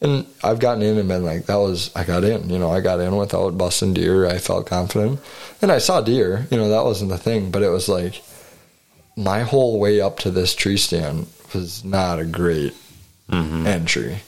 [0.00, 2.80] and I've gotten in and been like, that was, I got in, you know, I
[2.80, 4.26] got in without busting deer.
[4.26, 5.20] I felt confident.
[5.62, 8.22] And I saw deer, you know, that wasn't the thing, but it was like,
[9.16, 12.74] my whole way up to this tree stand was not a great
[13.28, 13.66] Mm-hmm.
[13.66, 14.18] entry.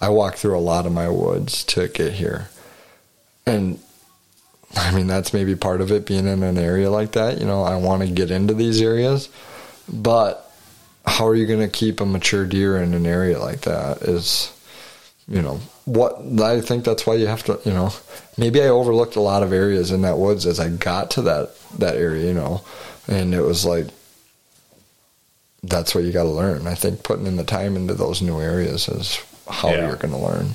[0.00, 2.48] I walked through a lot of my woods to get here.
[3.46, 3.78] And
[4.74, 7.38] I mean, that's maybe part of it being in an area like that.
[7.38, 9.28] You know, I want to get into these areas,
[9.88, 10.49] but
[11.10, 14.02] how are you going to keep a mature deer in an area like that?
[14.02, 14.52] Is,
[15.28, 17.90] you know, what I think that's why you have to, you know,
[18.38, 21.50] maybe I overlooked a lot of areas in that woods as I got to that,
[21.78, 22.62] that area, you know,
[23.08, 23.86] and it was like,
[25.62, 26.66] that's what you got to learn.
[26.66, 29.88] I think putting in the time into those new areas is how Yeah.
[29.88, 30.50] you're going to learn.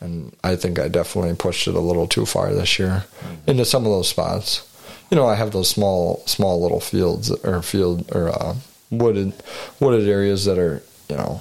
[0.00, 3.04] And I think I definitely pushed it a little too far this year
[3.46, 4.64] into some of those spots.
[5.10, 8.54] You know, I have those small, small little fields or field or uh,
[8.90, 9.32] wooded,
[9.80, 11.40] wooded areas that are, you know,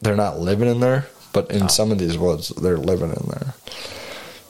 [0.00, 3.54] they're not living in there, but in some of these woods, they're living in there.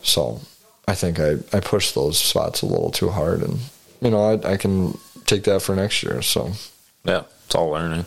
[0.03, 0.41] So
[0.87, 3.59] I think I, I pushed those spots a little too hard, and
[4.01, 6.23] you know, I, I can take that for next year.
[6.23, 6.53] So.
[7.05, 7.25] Yeah.
[7.47, 8.07] It's all learning.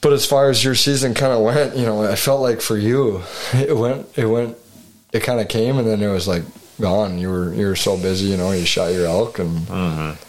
[0.00, 2.76] But as far as your season kind of went, you know, I felt like for
[2.78, 4.56] you, it went, it went,
[5.12, 6.44] it kind of came, and then it was like
[6.80, 7.18] gone.
[7.18, 10.24] You were you were so busy, you know, you shot your elk, and Mm-hmm.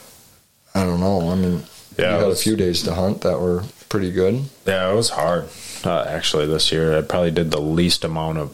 [0.78, 1.30] I don't know.
[1.30, 1.64] I mean,
[2.02, 4.44] Yeah, you had was- a few days to hunt that were pretty good.
[4.66, 5.50] Yeah, it was hard.
[5.84, 8.52] Uh, actually, this year I probably did the least amount of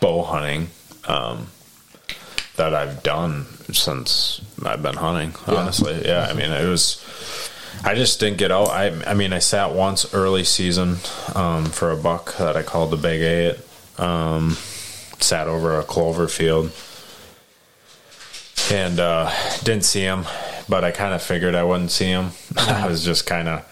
[0.00, 0.68] bow hunting
[1.08, 1.48] um,
[2.56, 5.34] that I've done since I've been hunting.
[5.48, 5.54] Yeah.
[5.60, 6.26] Honestly, yeah.
[6.30, 7.04] I mean, it was.
[7.82, 8.68] I just didn't get out.
[8.70, 10.98] I, I mean, I sat once early season
[11.34, 13.56] um, for a buck that I called the Big Eight.
[13.98, 14.56] Um,
[15.20, 16.70] sat over a clover field
[18.70, 19.30] and uh,
[19.62, 20.24] didn't see him,
[20.68, 22.30] but I kind of figured I wouldn't see him.
[22.56, 23.64] I was just kind of.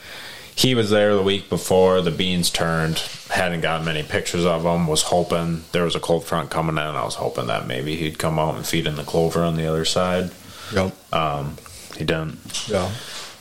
[0.55, 2.99] He was there the week before the beans turned.
[3.31, 4.87] Hadn't gotten many pictures of him.
[4.87, 6.83] Was hoping there was a cold front coming in.
[6.95, 9.67] I was hoping that maybe he'd come out and feed in the clover on the
[9.67, 10.31] other side.
[10.75, 10.93] Yep.
[11.15, 11.57] Um,
[11.97, 12.39] he didn't,
[12.69, 12.91] Yeah.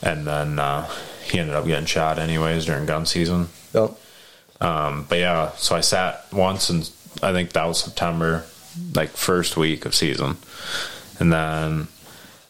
[0.02, 0.90] and then uh,
[1.24, 3.50] he ended up getting shot anyways during gun season.
[3.74, 3.92] Yep.
[4.62, 6.90] Um, but yeah, so I sat once, and
[7.24, 8.46] I think that was September,
[8.96, 10.38] like first week of season,
[11.20, 11.88] and then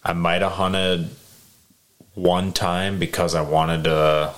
[0.03, 1.09] I might have hunted
[2.15, 4.33] one time because I wanted to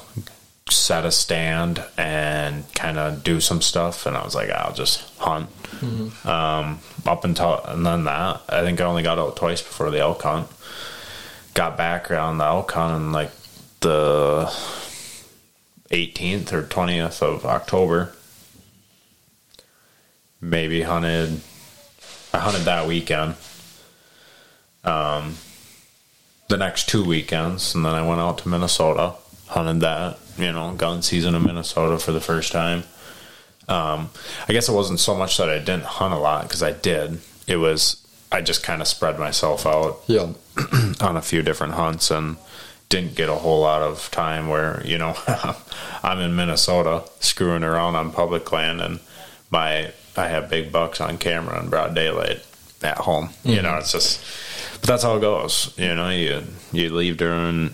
[0.69, 5.01] set a stand and kind of do some stuff, and I was like, I'll just
[5.19, 5.49] hunt.
[6.25, 9.99] Um, up until and then that, I think I only got out twice before the
[9.99, 10.47] elk hunt.
[11.53, 13.31] Got back around the elk hunt and like
[13.81, 14.45] the
[15.91, 18.13] 18th or 20th of October.
[20.41, 21.41] Maybe hunted
[22.33, 23.35] I hunted that weekend.
[24.83, 25.35] Um,
[26.49, 29.13] the next two weekends, and then I went out to Minnesota,
[29.47, 30.19] hunted that.
[30.37, 32.83] You know, gun season in Minnesota for the first time.
[33.69, 34.09] Um,
[34.49, 37.19] I guess it wasn't so much that I didn't hunt a lot because I did.
[37.47, 40.33] It was I just kind of spread myself out Yeah.
[41.01, 42.37] on a few different hunts and
[42.89, 45.15] didn't get a whole lot of time where you know
[46.03, 48.99] I'm in Minnesota screwing around on public land and
[49.51, 52.43] my I have big bucks on camera in broad daylight
[52.81, 53.29] at home.
[53.43, 54.19] You know, it's just
[54.83, 55.73] but that's how it goes.
[55.77, 57.73] You know, you you leave during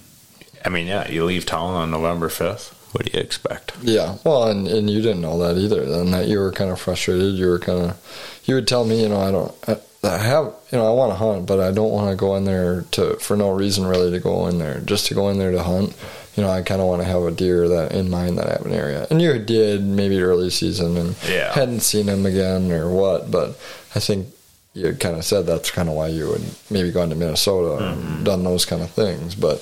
[0.63, 2.75] I mean, yeah, you leave town on November fifth.
[2.91, 3.73] What do you expect?
[3.81, 5.85] Yeah, well, and, and you didn't know that either.
[5.85, 7.35] Then that you were kind of frustrated.
[7.35, 10.45] You were kind of, you would tell me, you know, I don't, I, I have,
[10.71, 13.15] you know, I want to hunt, but I don't want to go in there to
[13.17, 15.95] for no reason really to go in there, just to go in there to hunt.
[16.35, 18.53] You know, I kind of want to have a deer that in mind that I
[18.53, 19.05] have an area.
[19.11, 21.53] And you did maybe early season and Yeah.
[21.53, 23.49] hadn't seen him again or what, but
[23.93, 24.27] I think
[24.73, 28.25] you kind of said that's kind of why you would maybe gone to Minnesota and
[28.25, 29.35] done those kind of things.
[29.35, 29.61] But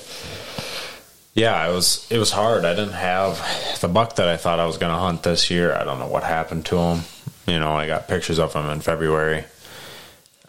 [1.34, 2.66] Yeah, it was it was hard.
[2.66, 3.40] I didn't have
[3.80, 5.74] the buck that I thought I was going to hunt this year.
[5.76, 7.02] I don't know what happened to him.
[7.46, 9.46] You know, I got pictures of him in February.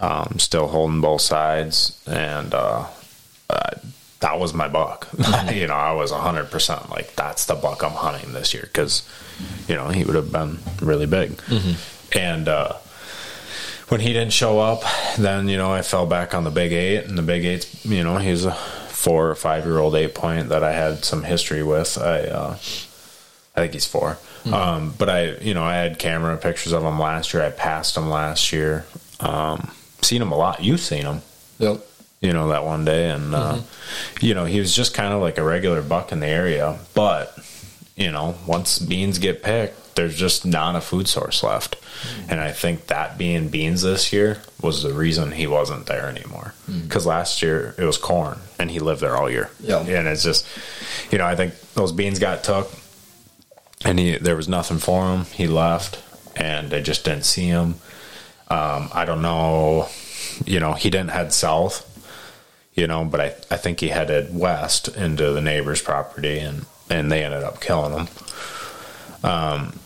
[0.00, 2.86] Um, still holding both sides, and uh,
[3.50, 3.70] uh,
[4.20, 5.08] that was my buck.
[5.52, 9.08] you know, I was hundred percent like that's the buck I'm hunting this year because
[9.68, 11.40] you know he would have been really big.
[12.16, 12.74] And uh,
[13.88, 14.82] when he didn't show up,
[15.16, 18.02] then you know I fell back on the big eight, and the big eight's you
[18.02, 21.62] know he's a four or five year old eight point that I had some history
[21.62, 21.98] with.
[21.98, 22.58] I uh,
[23.56, 24.16] I think he's 4
[24.52, 27.42] Um, but I you know I had camera pictures of him last year.
[27.42, 28.86] I passed him last year.
[29.20, 30.62] Um, seen him a lot.
[30.62, 31.22] You've seen him
[31.58, 31.80] yep,
[32.20, 33.10] you know, that one day.
[33.10, 33.60] And, uh,
[34.20, 36.78] you know, he was just kind of like a regular buck in the area.
[36.94, 37.36] But,
[37.96, 41.74] you know, once beans get picked, there's just not a food source left.
[42.28, 46.54] And I think that being beans this year was the reason he wasn't there anymore.
[46.82, 49.50] Because last year it was corn and he lived there all year.
[49.58, 49.80] Yeah.
[49.80, 50.46] And it's just,
[51.10, 52.70] you know, I think those beans got took
[53.84, 55.24] and he there was nothing for him.
[55.24, 56.00] He left
[56.36, 57.74] and I just didn't see him.
[58.46, 59.88] Um, I don't know,
[60.46, 61.84] you know, he didn't head south,
[62.74, 67.10] you know, but I, I think he headed west into the neighbor's property and, and
[67.10, 68.08] they ended up killing him.
[69.24, 69.80] Um,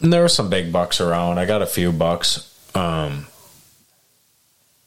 [0.00, 1.38] and there were some big bucks around.
[1.38, 2.52] I got a few bucks.
[2.74, 3.26] Um,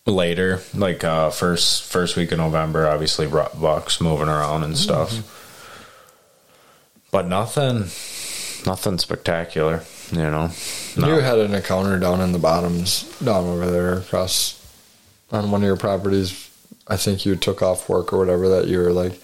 [0.05, 5.13] later, like uh, first first week of November, obviously bucks moving around and stuff,
[7.11, 7.85] but nothing,
[8.65, 9.83] nothing spectacular.
[10.11, 10.49] You know,
[10.95, 14.55] You had an encounter down in the bottoms, down over there across
[15.31, 16.49] on one of your properties.
[16.87, 19.21] I think you took off work or whatever that you were like,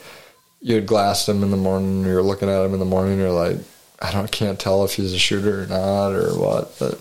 [0.61, 2.05] you had glassed him in the morning.
[2.05, 3.17] You were looking at him in the morning.
[3.17, 3.57] You're like,
[4.01, 6.77] I don't can't tell if he's a shooter or not or what.
[6.79, 6.99] But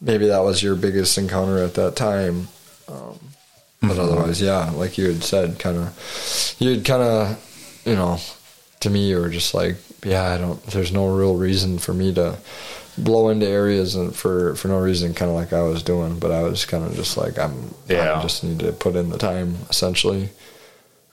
[0.00, 2.48] maybe that was your biggest encounter at that time.
[2.88, 3.18] Um,
[3.80, 8.18] but otherwise, yeah, like you had said, kind of, you'd kind of, you know,
[8.80, 10.62] to me, you were just like, yeah, I don't.
[10.64, 12.38] There's no real reason for me to
[12.96, 16.18] blow into areas and for for no reason, kind of like I was doing.
[16.18, 17.74] But I was kind of just like, I'm.
[17.88, 18.18] Yeah.
[18.18, 20.30] I just need to put in the time, essentially.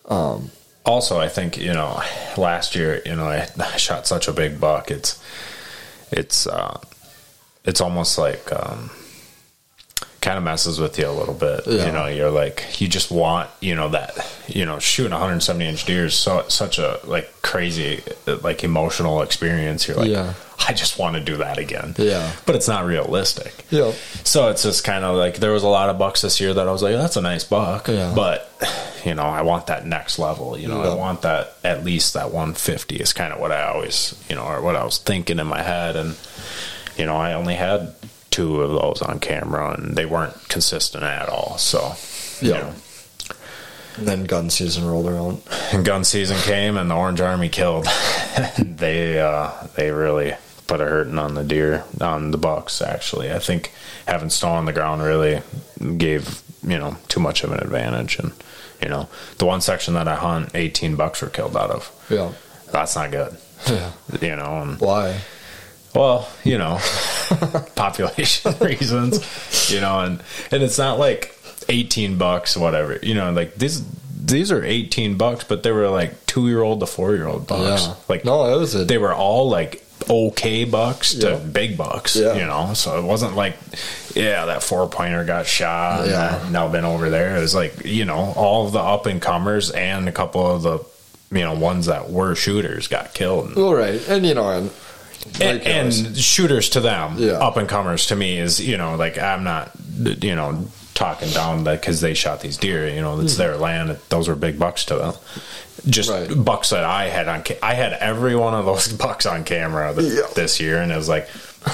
[0.06, 0.52] Um,
[0.86, 2.02] also i think you know
[2.38, 5.22] last year you know i, I shot such a big buck it's
[6.12, 6.80] it's uh
[7.66, 8.90] it's almost like um
[10.22, 11.86] kind of messes with you a little bit Yeah.
[11.88, 14.12] you know you're like you just want you know that
[14.48, 18.04] you know shooting 170 inch deer is so such a like crazy
[18.44, 20.34] like emotional experience you're like Yeah.
[20.70, 22.32] i just want to do that again Yeah.
[22.46, 23.92] but it's not realistic yeah,
[24.24, 26.68] so it's just kind of like there was a lot of bucks this year that
[26.68, 28.12] I was like, that's a nice buck, Yeah.
[28.16, 28.50] but
[29.06, 30.58] you know, I want that next level.
[30.58, 30.90] You know, Yeah.
[30.92, 34.44] I want that at least that 150 is kind of what I always, you know,
[34.44, 36.16] or what I was thinking in my head, and
[36.98, 37.94] you know, I only had
[38.30, 41.58] two of those on camera, and they weren't consistent at all.
[41.58, 41.96] So,
[42.42, 42.60] you Yeah.
[42.62, 42.74] know.
[43.98, 45.42] and then gun season rolled around.
[45.72, 47.88] And gun season came, and the Orange Army killed.
[48.60, 50.34] they uh, they really
[50.72, 52.82] put a hurting on the deer, on the bucks.
[52.82, 53.74] Actually, I think
[54.08, 55.42] having snow on the ground really
[55.98, 58.18] gave you know too much of an advantage.
[58.20, 58.32] And
[58.82, 61.92] you know, the one section that I hunt, eighteen bucks were killed out of.
[62.10, 62.32] Yeah,
[62.72, 63.36] That's not good.
[63.68, 63.92] yeah.
[64.22, 65.20] You know, and Why?
[65.94, 66.80] well, you know,
[67.76, 71.36] population reasons, you know, and and it's not like
[71.68, 73.84] eighteen bucks, whatever, you know, like these
[74.24, 77.46] these are eighteen bucks, but they were like two year old to four year old
[77.46, 77.88] bucks.
[77.88, 77.96] Yeah.
[78.08, 81.36] Like no, it was a they were all like okay bucks to Yeah.
[81.38, 82.34] big bucks, Yeah.
[82.36, 82.74] you know.
[82.74, 83.56] So it wasn't like,
[84.16, 86.08] yeah, that four pointer got shot.
[86.08, 86.40] Yeah.
[86.52, 87.38] Now been over there.
[87.38, 90.62] It was like you know all of the up and comers and a couple of
[90.64, 90.80] the
[91.38, 93.58] you know ones that were shooters got killed.
[93.58, 94.70] All right, and you know, and
[95.40, 97.34] and, like and shooters to them, Yeah.
[97.34, 100.66] up and comers to me is you know like I'm not you know,
[101.02, 102.88] talking down that because they shot these deer.
[102.88, 103.40] You know, it's hmm.
[103.40, 103.98] their land.
[104.10, 105.14] Those were big bucks to them.
[105.90, 106.30] Just Right.
[106.46, 107.44] bucks that I had on.
[107.44, 110.22] Ca- I had every one of those bucks on camera th- Yeah.
[110.36, 111.28] this year, and it was like,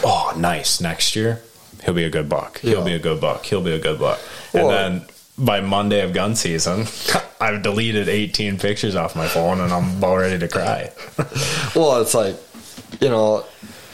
[0.04, 0.80] oh, nice.
[0.80, 1.42] Next year,
[1.84, 2.60] he'll be a good buck.
[2.60, 2.86] He'll Yeah.
[2.86, 3.46] be a good buck.
[3.46, 4.20] He'll be a good buck.
[4.54, 5.08] Well- and then
[5.38, 6.88] by Monday of gun season,
[7.42, 10.92] I've deleted 18 pictures off my phone, and I'm about ready to cry.
[11.76, 12.36] Well, it's like,
[13.02, 13.46] you know,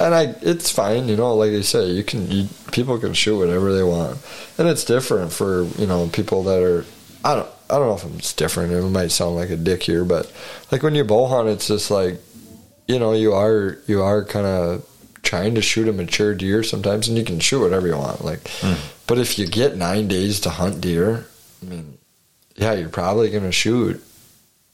[0.03, 3.37] and I, it's fine, you know, like I say, you can, you, people can shoot
[3.37, 4.17] whatever they want,
[4.57, 6.85] and it's different for you know people that are,
[7.23, 8.73] I don't, I don't know if it's different.
[8.73, 10.31] It might sound like a dick here, but
[10.71, 12.19] like when you bow hunt, it's just like,
[12.87, 14.85] you know, you are, you are kind of
[15.23, 18.43] trying to shoot a mature deer sometimes, and you can shoot whatever you want, like,
[18.43, 18.77] mm.
[19.07, 21.25] but if you get nine days to hunt deer,
[21.61, 21.97] I mean,
[22.55, 24.03] yeah, you're probably gonna shoot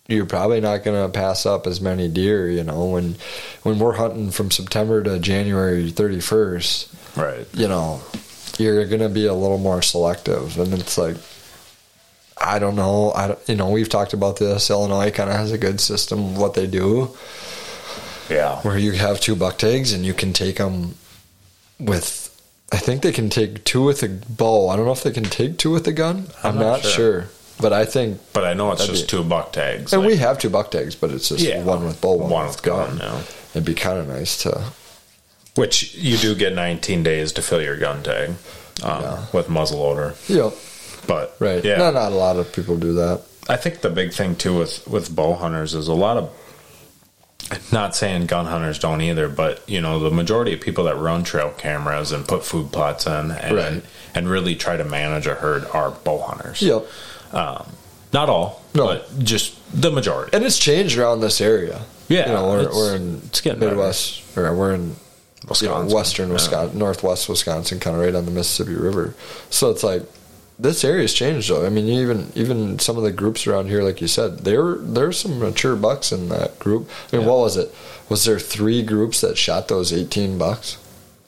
[0.10, 3.16] you're probably not going to pass up as many deer, you know, when
[3.64, 7.47] when we're hunting from September to January 31st, right.
[7.53, 8.01] you know,
[8.57, 11.16] you're going to be a little more selective and it's like
[12.41, 14.70] I don't know, I don't, you know, we've talked about this.
[14.70, 17.16] Illinois kind of has a good system of what they do
[18.30, 18.62] Yeah.
[18.62, 20.95] where you have two buck tags and you can take them
[21.80, 22.26] with
[22.72, 24.70] I think they can take two with a bow.
[24.70, 26.28] I don't know if they can take two with a gun.
[26.43, 27.22] I'm, I'm not not sure.
[27.22, 27.30] sure.
[27.62, 29.91] But I think But I know it's just be- two buck tags.
[29.93, 31.62] and like- we have two buck tags, but it's just Yeah.
[31.64, 32.97] one with bow, one, One with gun.
[32.97, 33.20] gun, yeah.
[33.53, 34.62] It'd be kind of nice to.
[35.55, 38.30] Which you do get 19 days to fill your gun tag
[38.82, 39.18] um, Yeah.
[39.34, 40.14] with muzzleloader.
[40.30, 40.53] Yep.
[41.07, 41.64] But Right.
[41.66, 43.22] yeah, Not, not a lot of people do that.
[43.49, 46.30] I think the big thing too with with bow hunters is a lot of.
[47.72, 51.24] Not saying gun hunters don't either, but you know the majority of people that run
[51.24, 53.84] trail cameras and put food plots in and Right.
[54.14, 56.62] and really try to manage a herd are bow hunters.
[56.62, 56.86] Yep.
[57.32, 57.66] Um,
[58.14, 58.88] not all, No.
[58.88, 60.36] but just the majority.
[60.36, 61.82] And it's changed around this area.
[62.08, 63.72] Yeah, You know, we're, we're in it's getting better.
[63.76, 64.96] Midwest, or we're in
[65.62, 66.34] you know, western Yeah.
[66.34, 69.14] Wisconsin, northwest Wisconsin, kind of right on the Mississippi River.
[69.52, 70.04] So it's like
[70.58, 71.66] this area's changed though.
[71.66, 75.20] I mean, even even some of the groups around here, like you said, there there's
[75.20, 76.90] some mature bucks in that group.
[77.14, 77.32] I mean, Yeah.
[77.32, 77.74] what was it?
[78.10, 80.78] Was there three groups that shot those 18 bucks?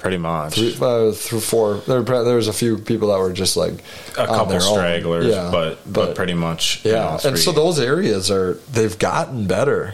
[0.02, 0.56] Pretty much.
[0.56, 1.78] Three, uh, through four.
[1.88, 3.74] There, there was a few people that were just like
[4.18, 7.20] a couple stragglers, Yeah, but, but pretty much yeah.
[7.24, 9.93] and so those areas are they've gotten better.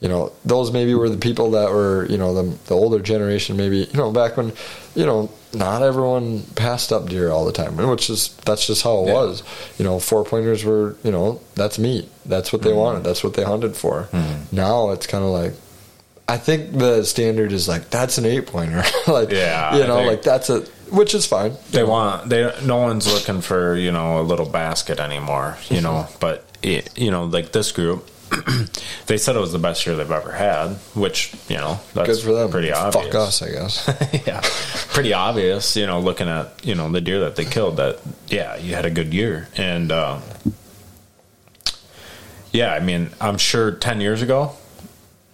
[0.00, 3.56] You know, those maybe were the people that were you know the the older generation.
[3.56, 4.52] Maybe you know back when
[4.94, 9.04] you know not everyone passed up deer all the time, which is that's just how
[9.04, 9.14] it Yeah.
[9.14, 9.42] was.
[9.78, 12.08] You know, four pointers were you know that's meat.
[12.26, 12.78] That's what they Mm-hmm.
[12.78, 13.04] wanted.
[13.04, 14.08] That's what they hunted for.
[14.52, 15.54] Now it's kind of like.
[16.28, 20.22] I think the standard is like that's an eight pointer, like Yeah, you know, like
[20.22, 20.60] that's a
[20.90, 21.56] which is fine.
[21.70, 26.08] They want they no one's looking for you know a little basket anymore, you know.
[26.18, 28.08] But it, you know, like this group,
[29.06, 32.24] they said it was the best year they've ever had, which you know that's Good
[32.24, 32.50] for them.
[32.50, 33.04] Pretty obvious.
[33.06, 34.22] Fuck us, I guess.
[34.26, 34.40] yeah,
[34.92, 35.76] pretty obvious.
[35.76, 37.76] You know, looking at you know the deer that they killed.
[37.76, 40.22] That yeah, you had a good year, and um,
[42.52, 44.56] yeah, I mean, I'm sure ten years ago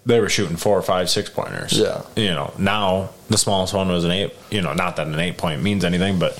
[0.07, 1.73] they were shooting four or five six pointers.
[1.79, 2.03] Yeah.
[2.17, 4.35] you know, now the smallest one was an eight.
[4.51, 6.35] You know, not that an eight point means anything, but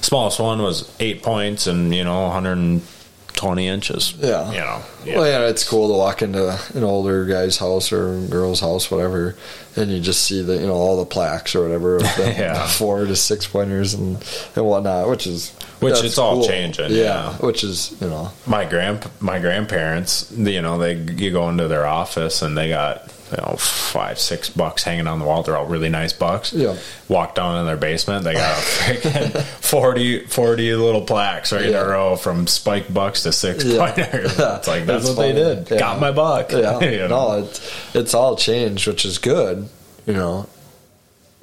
[0.00, 4.14] smallest one was eight points and you know 120 inches.
[4.18, 4.50] Yeah.
[4.52, 5.18] you know, yeah.
[5.18, 9.36] Well, yeah, it's cool to walk into an older guy's house or girl's house, whatever,
[9.76, 12.66] and you just see the you know all the plaques or whatever of the Yeah.
[12.66, 14.16] four to six pointers and
[14.56, 15.52] and whatnot, which is
[15.84, 17.32] Which it's all changing, Yeah, yeah.
[17.36, 21.86] which is you know my grand my grandparents, you know, they you go into their
[21.86, 25.42] office and they got you know five six bucks hanging on the wall.
[25.42, 26.52] They're all really nice bucks.
[26.52, 26.76] Yeah.
[27.08, 31.72] Walk down in their basement, they got a freaking 40, 40 little plaques right in
[31.72, 31.82] Yeah.
[31.82, 33.78] a row from spike bucks to six Yeah.
[33.92, 34.38] pointers.
[34.38, 35.70] It's like that's, That's what they did.
[35.70, 35.78] Yeah.
[35.78, 36.52] Got my buck.
[36.52, 37.08] yeah You know?
[37.08, 37.60] no it's
[37.94, 39.68] it's all changed, which is good.
[40.06, 40.46] You know,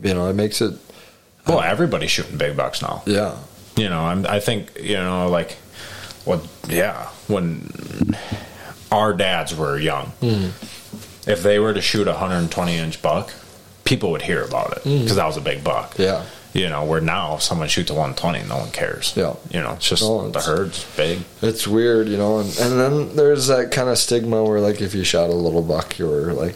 [0.03, 0.73] you know it makes it
[1.47, 3.01] Well, everybody's shooting big bucks now.
[3.05, 3.35] yeah
[3.77, 5.53] you know I'm, i think you know like
[6.25, 8.15] what yeah when
[8.91, 10.51] our dads were young mm.
[11.27, 13.33] if they were to shoot a 120 inch buck
[13.91, 15.01] people would hear about it mm.
[15.01, 15.97] because that was a big buck.
[15.97, 16.23] Yeah.
[16.53, 19.13] You know where now if someone shoots a 120 no one cares.
[19.15, 19.35] Yeah.
[19.49, 21.19] you know it's just No, the herd's big.
[21.41, 24.93] It's weird, you know, and, and then there's that kind of stigma where, like, if
[24.93, 26.55] you shot a little buck, you were like,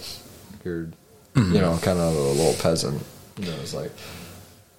[0.64, 0.88] you're,
[1.34, 1.56] mm-hmm.
[1.56, 3.04] you know, kind of a little peasant.
[3.38, 3.92] You know, it's like,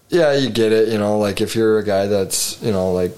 [0.08, 3.12] yeah, you get it, you know, like if you're a guy that's, you know, like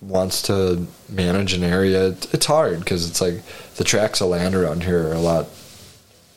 [0.00, 3.36] wants to manage an area, it's hard because it's like
[3.76, 5.46] the tracts of land around here are a lot.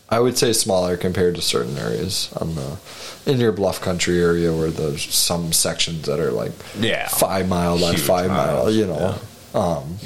[0.07, 2.77] I would say smaller compared to certain areas on the
[3.25, 7.07] in your bluff country area where there's some sections that are like Yeah.
[7.07, 9.15] five mile by five mile, you know.
[9.55, 9.97] Um,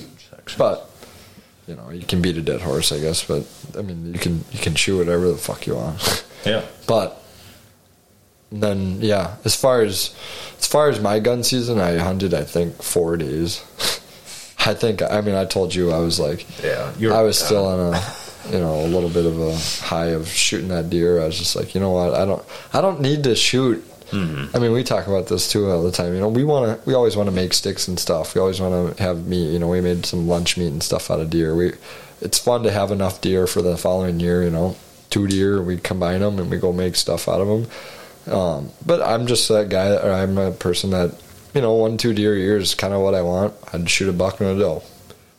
[0.57, 0.89] but
[1.67, 3.25] you know, you can beat a dead horse, I guess.
[3.25, 3.45] But
[3.77, 6.23] I mean, you can you can chew whatever the fuck you want.
[6.45, 7.18] yeah but
[8.51, 10.15] then, yeah, as far as
[10.57, 13.63] as far as my gun season, I hunted I think four days.
[14.59, 16.45] I think I mean I told you I was like
[16.99, 18.01] Yeah, I was still on a
[18.51, 21.21] you know a little bit of a high of shooting that deer.
[21.21, 22.43] I was just like you know what I don't
[22.73, 23.85] I don't need to shoot.
[24.09, 24.55] Mm-hmm.
[24.55, 26.13] I mean we talk about this too all the time.
[26.13, 28.35] You know we want to we always want to make sticks and stuff.
[28.35, 29.53] We always want to have meat.
[29.53, 31.55] You know we made some lunch meat and stuff out of deer.
[31.55, 31.73] We
[32.21, 34.43] it's fun to have enough deer for the following year.
[34.43, 34.75] You know
[35.09, 37.67] two deer we combine them and we go make stuff out of them.
[38.29, 39.95] Um, but I'm just that guy.
[39.95, 41.11] Or I'm a person that
[41.53, 43.55] you know, one, two deer a year is kind of what I want.
[43.73, 44.83] I'd shoot a buck and a doe.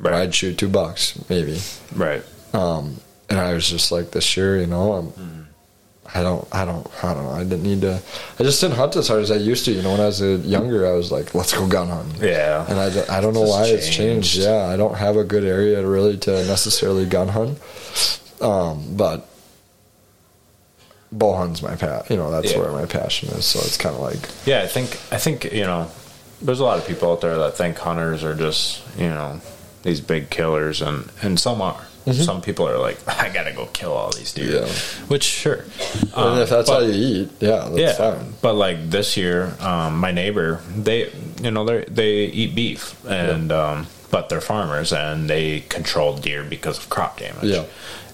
[0.03, 1.61] Or I'd shoot two bucks, maybe.
[1.95, 2.23] right.
[2.53, 2.97] Um,
[3.29, 5.47] and I was just like, this year, you know, I'm,
[6.13, 7.31] I don't, I don't, I don't know.
[7.31, 8.03] I didn't need to,
[8.41, 9.73] I just didn't hunt as hard as I used to.
[9.73, 12.21] You know, when I was a younger, I was like, let's go gun hunting.
[12.25, 12.67] Yeah.
[12.69, 14.33] And I, don't- I don't know Just why it's changed.
[14.33, 14.37] changed.
[14.39, 17.61] Yeah, I don't have a good area really to necessarily gun hunt.
[18.41, 19.29] Um, but
[21.13, 22.11] bow hunting's my pat.
[22.11, 22.59] You know, that's Yeah.
[22.61, 23.45] where my passion is.
[23.45, 25.91] So it's kind of like, Yeah, I think I think you know,
[26.43, 29.41] there's a lot of people out there that think hunters are just you know
[29.83, 31.87] these big killers, and and some are.
[32.13, 34.63] Some people are like, I gotta go kill all these deer.
[34.63, 34.67] Mm-hmm.
[35.03, 35.07] Yeah.
[35.09, 35.65] Which sure,
[36.01, 36.93] and Um, if that's but- how you
[37.23, 38.35] eat, yeah, that's yeah, fine.
[38.41, 43.53] but like this year, um, my neighbor, they, you know, they they eat beef, and
[43.53, 47.45] um, but they're farmers and they control deer because of crop damage.
[47.45, 47.65] Yeah.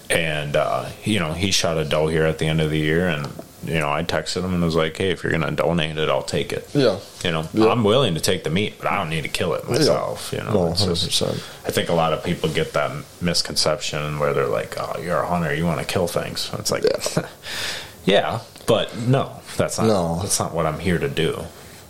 [0.09, 3.07] And uh, you know, he shot a doe here at the end of the year,
[3.09, 3.27] and
[3.65, 6.21] you know, I texted him and was like, hey, if you're gonna donate it, I'll
[6.23, 6.69] take it.
[6.73, 6.99] Yeah.
[7.25, 7.67] You know, Yeah.
[7.69, 10.31] I'm willing to take the meat, but I don't need to kill it myself.
[10.31, 11.33] You know, No, just- 100%.
[11.67, 15.27] I think a lot of people get that misconception where they're like, "Oh, you're a
[15.27, 17.27] hunter, you want to kill things." It's like, Yeah.
[18.05, 19.87] yeah, but no, that's not.
[19.87, 20.19] No.
[20.21, 21.43] that's not what I'm here to do.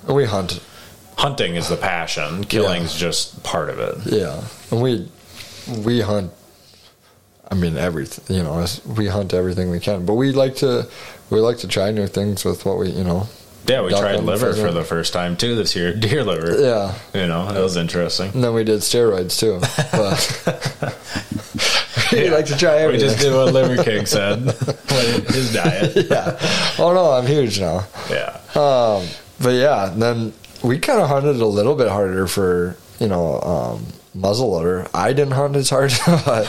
[0.08, 0.60] We hunt
[1.18, 2.44] Hunting is the passion.
[2.44, 3.98] Killing's just part of it.
[4.06, 4.42] Yeah,
[4.72, 5.10] and we
[5.84, 6.32] we hunt.
[7.50, 8.36] I mean, everything.
[8.36, 8.66] You know,
[8.98, 10.88] we hunt everything we can, but we like to
[11.30, 13.28] we like to try new things with what we you know.
[13.68, 15.94] Yeah, we tried liver for the first time too this year.
[16.00, 16.58] Deer liver.
[16.62, 18.32] Yeah, You know, it was interesting.
[18.34, 19.60] and then we did steroids too.
[22.10, 23.08] But we like to try everything.
[23.08, 24.40] We just did what Liver King said.
[25.30, 26.08] His diet.
[26.10, 26.38] yeah.
[26.80, 27.86] Oh no, I'm huge now.
[28.10, 28.40] Yeah.
[28.56, 29.06] Um,
[29.42, 30.32] but yeah, then
[30.64, 33.86] we kind of hunted a little bit harder for you know um,
[34.16, 34.90] muzzleloader.
[34.94, 35.92] I didn't hunt as hard,
[36.26, 36.46] but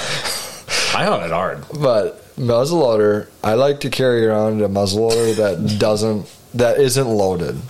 [0.94, 1.64] I hunted hard.
[1.80, 7.60] but muzzleloader, I like to carry around a muzzleloader that doesn't that isn't loaded.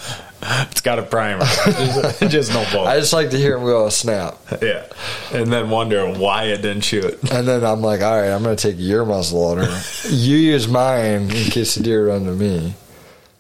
[0.41, 1.45] It's got a primer.
[1.65, 4.87] just, just no I just like to hear him go snap, Yeah.
[5.33, 7.19] And then wonder why it didn't shoot.
[7.33, 9.69] and then I'm like, all right, I'm gonna take your muzzleloader.
[10.11, 12.75] you use mine in case the deer run to me,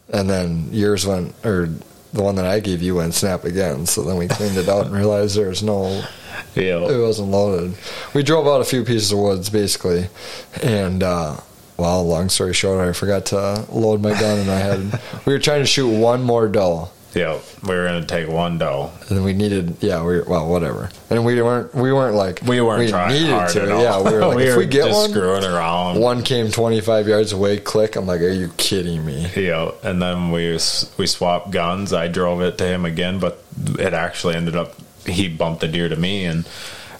[0.08, 1.68] and then yours went or.
[2.10, 4.86] The one that I gave you went snap again, so then we cleaned it out
[4.86, 6.02] and realized there was no
[6.54, 6.86] Yeah.
[6.88, 7.74] it wasn't loaded.
[8.14, 10.08] We drove out a few pieces of woods basically,
[10.62, 11.36] and uh,
[11.76, 15.38] well, long story short, I forgot to load my gun, and I had we were
[15.38, 17.38] trying to shoot one more doe, Yeah.
[17.62, 18.90] We were gonna take one doe.
[19.10, 22.90] and we needed yeah, we well whatever, and we weren't we weren't like We weren't
[22.90, 23.82] trying hard at all.
[23.82, 26.00] yeah, we were like if we get just one, screwing around.
[26.00, 27.94] one came twenty five yards away, click.
[27.96, 29.26] I'm like, are you kidding me?
[29.36, 30.52] Yeah, and then we
[30.96, 31.92] we swapped guns.
[31.92, 33.42] I drove it to him again, but
[33.78, 34.74] it actually ended up
[35.10, 36.46] he bumped the deer to me, and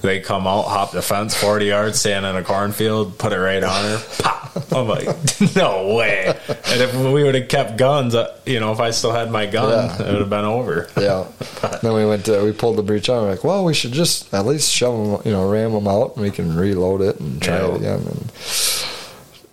[0.01, 3.63] they come out, hop the fence forty yards, stand in a cornfield, put it right
[3.65, 4.03] on her.
[4.21, 4.73] Pop!
[4.73, 5.07] I'm like,
[5.57, 6.27] no way.
[6.49, 9.47] And if we would have kept guns, uh, you know, if I still had my
[9.47, 9.95] gun, Yeah.
[10.09, 10.89] it would have been over.
[10.97, 11.27] Yeah.
[11.83, 13.23] then we went to we pulled the breech out.
[13.23, 16.15] We're like, well, we should just at least shove them, you know, ram them out,
[16.17, 17.69] and we can reload it and try Yeah.
[17.69, 18.01] it again.
[18.07, 18.33] And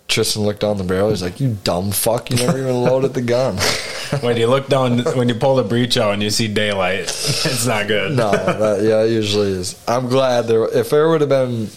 [0.08, 1.10] Tristen looked down the barrel.
[1.10, 2.30] He's like, "You dumb fuck!
[2.30, 3.58] You never even loaded the gun."
[4.20, 7.66] when you look down, when you pull the breech out and you see daylight, it's
[7.66, 8.16] not good.
[8.16, 9.82] no, that, yeah, it usually is.
[9.86, 10.64] I'm glad there.
[10.64, 11.68] If there would have been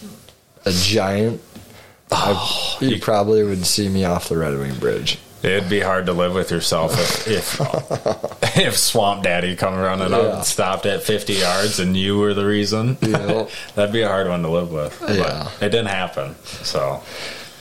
[0.64, 1.40] a giant,
[2.12, 5.18] I, oh, you probably would see me off the Red Wing Bridge.
[5.42, 7.60] It'd be hard to live with yourself if if,
[8.58, 12.44] if Swamp Daddy come running up and stopped at 50 yards and you were the
[12.44, 12.98] reason.
[13.00, 13.48] Yeah.
[13.74, 15.00] That'd be a hard one to live with.
[15.08, 15.48] Yeah.
[15.58, 16.34] But it didn't happen.
[16.44, 17.02] So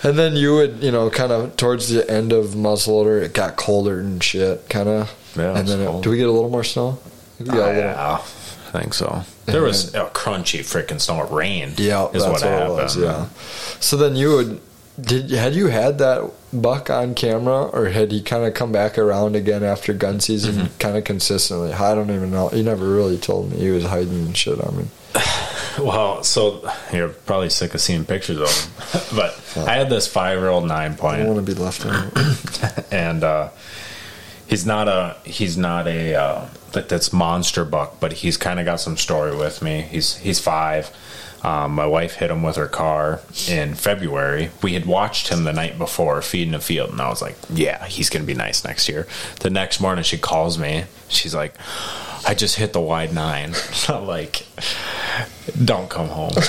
[0.03, 3.57] And then you would, you know, kind of towards the end of muzzleloader, it got
[3.57, 5.13] colder and shit, kind of.
[5.35, 6.99] Yeah, and then it, do we get a little more snow?
[7.39, 9.23] We got little- yeah, I think so.
[9.45, 11.23] There was a crunchy freaking snow.
[11.23, 11.79] It rained.
[11.79, 12.69] Yeah, is that's what what, happened.
[12.79, 12.97] it was.
[12.97, 13.25] Yeah.
[13.79, 14.61] So then you would
[15.01, 18.97] did had you had that buck on camera, or had he kind of come back
[18.97, 20.77] around again after gun season, Mm-hmm.
[20.77, 21.73] kind of consistently?
[21.73, 22.49] I don't even know.
[22.49, 24.85] He never really told me he was hiding shit on me.
[25.79, 30.37] Well, so you're probably sick of seeing pictures of him, but I had this five
[30.39, 31.17] year old nine I point.
[31.19, 32.83] don't want to be left out.
[32.93, 33.49] and uh,
[34.47, 38.65] he's not a he's not a uh, that that's monster buck, but he's kind of
[38.65, 39.81] got some story with me.
[39.81, 40.91] He's he's five,
[41.43, 44.51] Um, my wife hit him with her car in February.
[44.61, 47.85] We had watched him the night before feeding a field, and I was like, "Yeah,
[47.85, 49.07] he's going to be nice next year."
[49.39, 50.83] The next morning, she calls me.
[51.07, 51.53] She's like,
[52.27, 53.53] "I just hit the wide nine.
[53.87, 54.45] I'm like,
[55.65, 56.31] "Don't come home."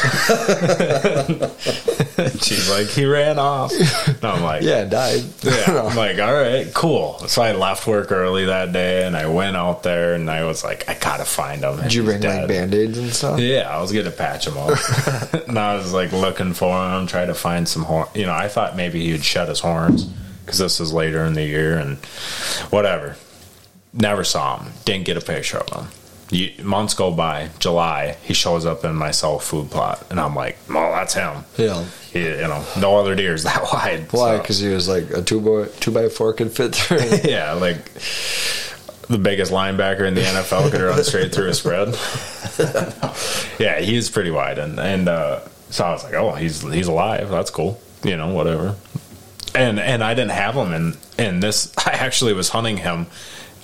[2.42, 3.72] She's like, "He ran off."
[4.06, 5.22] And I'm like, Yeah, died.
[5.42, 5.82] yeah.
[5.88, 7.18] I'm like, all right, cool.
[7.28, 10.62] So I left work early that day and I went out there and I was
[10.64, 11.76] like, I gotta find him.
[11.80, 12.48] Did you bring like dead.
[12.48, 13.40] band aids and stuff?
[13.40, 14.78] Yeah, I was gonna patch him up.
[15.48, 18.08] and I was like looking for him, trying to find some horn.
[18.14, 20.04] You know, I thought maybe he would shut his horns
[20.44, 21.96] because this is later in the year and
[22.70, 23.16] whatever.
[23.92, 24.72] Never saw him.
[24.84, 25.90] Didn't get a picture of him.
[26.30, 27.48] You, months go by.
[27.58, 31.44] July, he shows up in my self food plot, and I'm like, "Well, that's him."
[31.56, 31.84] Yeah.
[32.12, 34.06] He, you know, no other deer's that wide.
[34.12, 34.36] Why?
[34.36, 36.98] so- Because he was like a two by two by four could fit through.
[37.30, 37.84] yeah, like
[39.08, 41.88] the biggest linebacker in the NFL could run straight through a spread.
[43.58, 47.28] yeah, he's pretty wide, and and uh, so I was like, oh, he's he's alive.
[47.28, 47.80] That's cool.
[48.04, 48.76] You know, whatever.
[49.54, 51.72] And and I didn't have him and in this.
[51.76, 53.06] I actually was hunting him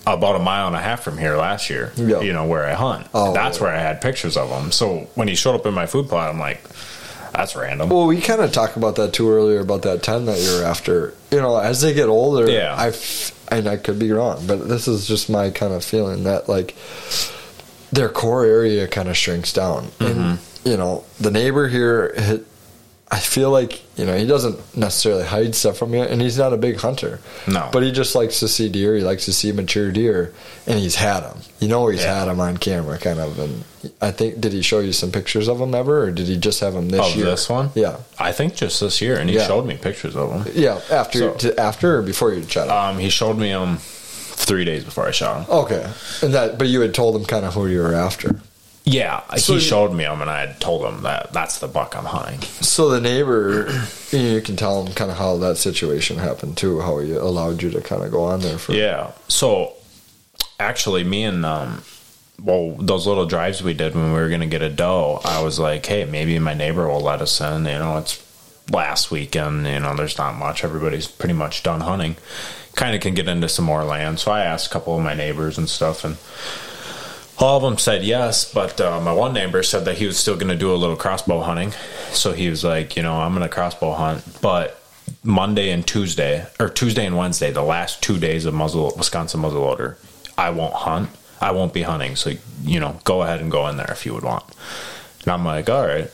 [0.07, 1.93] about a mile and a half from here last year.
[1.97, 2.21] Yeah.
[2.21, 3.09] You know where I hunt.
[3.13, 3.33] Oh.
[3.35, 4.71] That's where I had pictures of him.
[4.73, 6.63] So when he showed up in my food plot, I'm like,
[7.33, 7.89] that's random.
[7.91, 11.13] Well, we kind of talked about that too earlier about that ten that you're after.
[11.31, 12.75] You know, as they get older, Yeah.
[12.75, 16.25] I f- and I could be wrong, but this is just my kind of feeling
[16.25, 16.75] that like
[17.93, 20.69] their core area kind of shrinks down, and Mm-hmm.
[20.69, 22.13] you know, the neighbor here.
[22.17, 22.47] Hit,
[23.09, 26.53] I feel like you know he doesn't necessarily hide stuff from you, and he's not
[26.53, 27.21] a big hunter.
[27.47, 27.69] No.
[27.73, 28.97] but he just likes to see deer.
[28.97, 30.33] He likes to see mature deer,
[30.67, 31.39] and he's had them.
[31.61, 32.19] You know, he's Yeah.
[32.19, 33.39] had them on camera, kind of.
[33.39, 33.63] And
[34.03, 36.59] I think did he show you some pictures of them ever, or did he just
[36.61, 37.27] have them this Of year?
[37.27, 37.71] this one?
[37.77, 37.99] Yeah.
[38.19, 39.47] I think just this year, and he Yeah.
[39.47, 40.53] showed me pictures of him.
[40.57, 42.73] Yeah, after So- to, after or before you shot him.
[42.73, 45.55] Um, he showed me him three days before I shot him.
[45.55, 45.87] okay,
[46.23, 48.35] and that but you had told him kind of who you were after.
[48.89, 51.97] Yeah, So he showed me him, and I had told him that that's the buck
[51.97, 52.41] I'm hunting.
[52.63, 53.69] So the neighbor,
[54.13, 57.71] you can tell him kind of how that situation happened too, how he allowed you
[57.71, 58.75] to kind of go on there for.
[58.75, 59.11] Yeah.
[59.27, 59.73] So
[60.61, 61.83] actually, me and um,
[62.41, 65.59] well, those little drives we did when we were gonna get a doe, I was
[65.59, 67.65] like, hey, maybe my neighbor will let us in.
[67.65, 68.23] You know, it's
[68.71, 69.67] last weekend.
[69.67, 70.63] You know, there's not much.
[70.63, 72.17] Everybody's pretty much done hunting.
[72.77, 74.21] Kind of can get into some more land.
[74.21, 76.19] So I asked a couple of my neighbors and stuff, and
[77.39, 80.37] all of them said yes, but uh, my one neighbor said that he was still
[80.37, 81.73] going to do a little crossbow hunting.
[82.13, 84.81] So he was like, you know, I'm going to crossbow hunt, but
[85.23, 89.97] Monday and Tuesday, or Tuesday and Wednesday, the last two days of muzzle Wisconsin muzzleloader,
[90.39, 91.11] I won't hunt.
[91.41, 92.17] I won't be hunting.
[92.17, 92.33] So
[92.63, 94.45] you know, go ahead and go in there if you would want.
[95.23, 96.11] And I'm like, all right.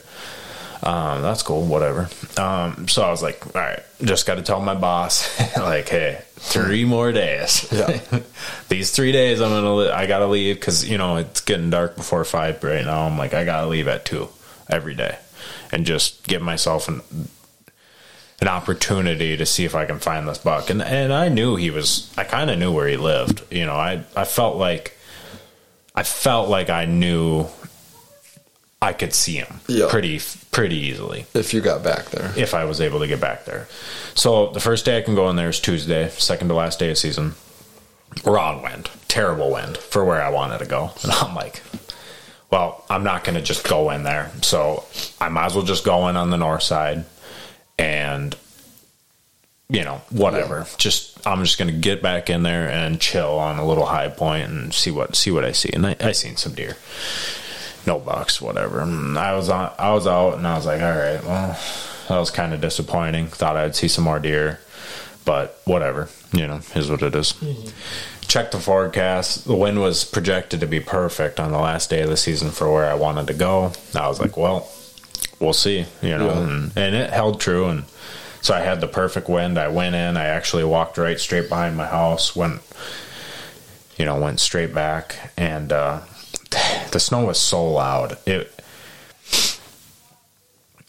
[0.83, 2.09] Um, that's cool, whatever.
[2.37, 6.21] Um, so I was like, all right, just got to tell my boss, like, hey,
[6.43, 7.67] three more days.
[7.71, 7.99] Yeah.
[8.69, 11.95] These three days, I'm gonna, li- I gotta leave because you know it's getting dark
[11.95, 13.05] before five right now.
[13.07, 14.27] I'm like, I gotta leave at two
[14.69, 15.17] every day,
[15.71, 17.01] and just give myself an
[18.41, 20.69] an opportunity to see if I can find this buck.
[20.69, 23.41] And and I knew he was, I kind of knew where he lived.
[23.51, 24.97] You know, I I felt like,
[25.95, 27.47] I felt like I knew.
[28.83, 29.87] I could see him Yeah.
[29.89, 30.19] pretty
[30.51, 32.31] pretty easily If you got back there.
[32.35, 33.67] if I was able to get back there.
[34.13, 36.91] So the first day I can go in there is Tuesday, second to last day
[36.91, 37.35] of season.
[38.25, 40.91] Wrong wind, terrible wind for where I wanted to go.
[41.03, 41.61] And I'm like,
[42.51, 44.31] well, I'm not going to just go in there.
[44.41, 44.83] So
[45.19, 47.05] I might as well just go in on the north side
[47.79, 48.35] and,
[49.69, 50.67] you know, whatever.
[50.77, 54.09] Just, I'm just going to get back in there and chill on a little high
[54.09, 55.71] point and see what, see what I see.
[55.73, 56.75] And I, I seen some deer
[57.85, 58.81] no bucks, whatever.
[58.81, 61.59] And I was on, I was out, and I was like, all right, well,
[62.09, 63.27] that was kind of disappointing.
[63.27, 64.59] Thought I'd see some more deer,
[65.25, 67.33] but whatever, you know, is what it is.
[68.27, 69.45] Check the forecast.
[69.45, 72.71] The wind was projected to be perfect on the last day of the season for
[72.71, 73.73] where I wanted to go.
[73.95, 74.67] I was like, well,
[75.39, 76.39] we'll see, you know, Yeah.
[76.39, 77.65] and, and it held true.
[77.67, 77.83] And
[78.41, 79.57] so I had the perfect wind.
[79.57, 80.17] I went in.
[80.17, 82.35] I actually walked right straight behind my house.
[82.35, 82.61] Went,
[83.97, 85.99] you know, went straight back, and uh,
[86.91, 88.17] the snow was so loud.
[88.25, 88.51] It,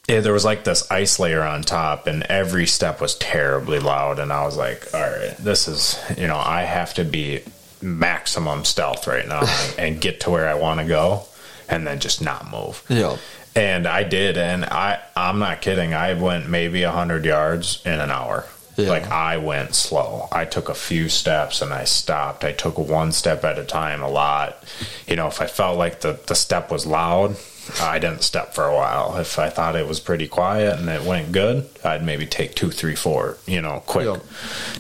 [0.07, 4.19] it there was like this ice layer on top, and every step was terribly loud.
[4.19, 7.43] And I was like, all right, this is you know, I have to be
[7.81, 11.25] maximum stealth right now and, and get to where I want to go,
[11.69, 12.83] and then just not move.
[12.89, 13.17] Yeah.
[13.57, 15.95] And I did, and I I'm not kidding.
[15.95, 18.45] I went maybe hundred yards in an hour.
[18.77, 18.89] Yeah.
[18.89, 20.29] Like I went slow.
[20.33, 22.45] I took a few steps and I stopped.
[22.45, 24.63] I took one step at a time a lot.
[25.07, 27.37] You know, if I felt like the, the step was loud,
[27.81, 29.17] I didn't step for a while.
[29.19, 32.71] If I thought it was pretty quiet and it went good, I'd maybe take two,
[32.71, 34.19] three, four, you know, quick, Yeah.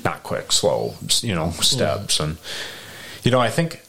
[0.04, 2.18] not quick, slow, you know, steps.
[2.20, 2.36] And,
[3.22, 3.80] you know, I think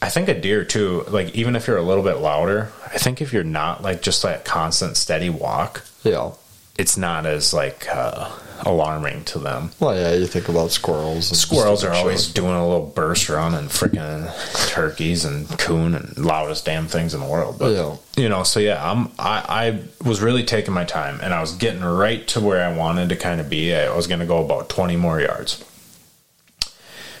[0.00, 1.04] I think a deer too.
[1.08, 4.24] Like even if you're a little bit louder, I think if you're not like just
[4.24, 6.30] like constant steady walk, Yeah.
[6.76, 8.28] it's not as like uh,
[8.64, 9.70] alarming to them.
[9.80, 11.30] Well, yeah, you think about squirrels.
[11.30, 14.30] And Squirrels are always doing a little burst run and freaking
[14.68, 17.58] turkeys and coon and loudest damn things in the world.
[17.58, 17.96] But Yeah.
[18.16, 21.52] you know, so yeah, I'm I, I was really taking my time and I was
[21.52, 23.74] getting right to where I wanted to kind of be.
[23.74, 25.64] I was going to go about 20 more yards.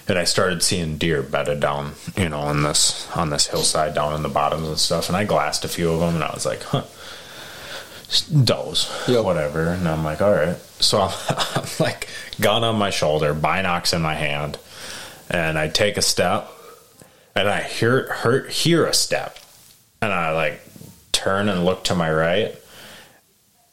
[0.08, 4.14] And I started seeing deer bedded down, you know, on this on this hillside down
[4.14, 5.08] in the bottoms and stuff.
[5.08, 6.82] And I glassed a few of them, and I was like, "Huh,
[8.20, 9.24] does Yep.
[9.24, 11.12] whatever." And I'm like, "All right." So I'm,
[11.56, 12.08] I'm like,
[12.40, 14.58] gun on my shoulder, binocs in my hand,
[15.30, 16.50] and I take a step,
[17.34, 19.38] and I hear hear, hear a step,
[20.00, 20.60] and I like
[21.12, 22.54] turn and look to my right,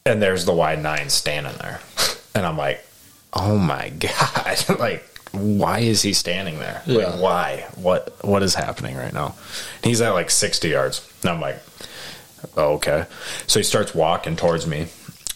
[0.06, 1.80] and there's the wide nine standing there,
[2.34, 2.84] and I'm like,
[3.32, 5.06] "Oh my god!" like.
[5.32, 6.82] Why is he standing there?
[6.86, 7.06] Yeah.
[7.06, 7.66] Like, why?
[7.76, 8.16] What?
[8.24, 9.36] What is happening right now?
[9.76, 11.08] And he's at like sixty yards.
[11.22, 11.62] And I'm like,
[12.56, 13.06] Oh, okay.
[13.46, 14.86] So he starts walking towards me,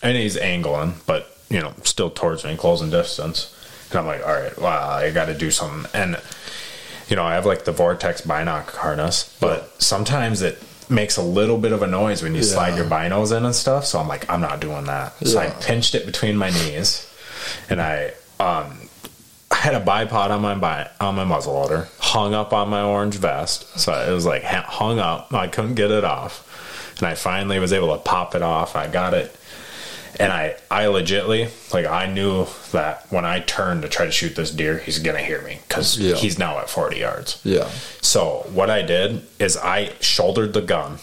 [0.02, 3.50] and he's angling, but you know, still towards me, closing distance.
[3.90, 5.90] And I'm like, all right, wow, I got to do something.
[5.94, 6.20] And
[7.08, 11.58] you know, I have like the Vortex binoc harness, but sometimes it makes a little
[11.58, 12.46] bit of a noise when you Yeah.
[12.54, 13.84] slide your binos in and stuff.
[13.84, 15.12] So I'm like, I'm not doing that.
[15.26, 17.06] So I pinched it between my knees,
[17.68, 18.80] and I um.
[19.50, 23.14] I had a bipod on my bi- on my muzzleloader, hung up on my orange
[23.14, 25.32] vest, so it was like ha- hung up.
[25.32, 26.53] I couldn't get it off,
[26.98, 28.76] and I finally was able to pop it off.
[28.76, 29.34] I got it,
[30.18, 34.36] and I I legitly like I knew that when I turned to try to shoot
[34.36, 36.14] this deer, he's gonna hear me because Yeah.
[36.14, 37.38] he's now at forty yards.
[37.44, 37.68] Yeah.
[38.00, 40.98] So what I did is I shouldered the gun,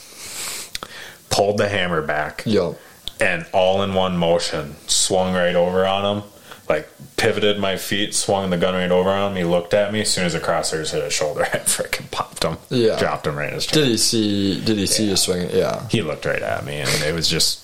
[1.29, 2.73] pulled the hammer back, Yeah.
[3.19, 6.23] and all in one motion swung right over on him.
[6.71, 9.37] Like pivoted my feet, swung the gun right over on him.
[9.37, 11.43] He looked at me as soon as the crosshairs hit his shoulder.
[11.53, 12.57] I freaking popped him.
[12.69, 12.97] Yeah.
[12.97, 13.65] dropped him right in his.
[13.65, 13.75] Chest.
[13.75, 14.61] Did he see?
[14.65, 15.49] Did he see you swing?
[15.51, 15.87] Yeah.
[15.89, 17.59] He looked right at me, and it was just.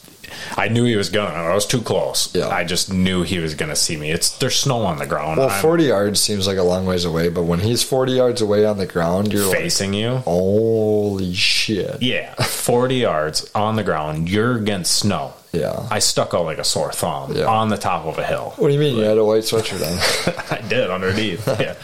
[0.58, 1.34] I knew he was gonna.
[1.34, 2.36] I was too close.
[2.36, 2.50] Yeah.
[2.50, 4.12] I just knew he was gonna see me.
[4.12, 5.40] It's there's snow on the ground.
[5.40, 8.42] Well, I'm 40 yards seems like a long ways away, but when he's 40 yards
[8.42, 10.18] away on the ground, you're like, facing you.
[10.18, 12.02] holy shit.
[12.02, 14.30] Yeah, 40 yards on the ground.
[14.30, 15.34] You're against snow.
[15.60, 15.88] Yeah.
[15.92, 17.46] I stuck out like a sore thumb Yeah.
[17.46, 18.54] on the top of a hill.
[18.58, 18.96] What do you mean?
[18.98, 20.58] You had a white sweatshirt on?
[20.58, 21.48] I did underneath.
[21.48, 21.76] Yeah.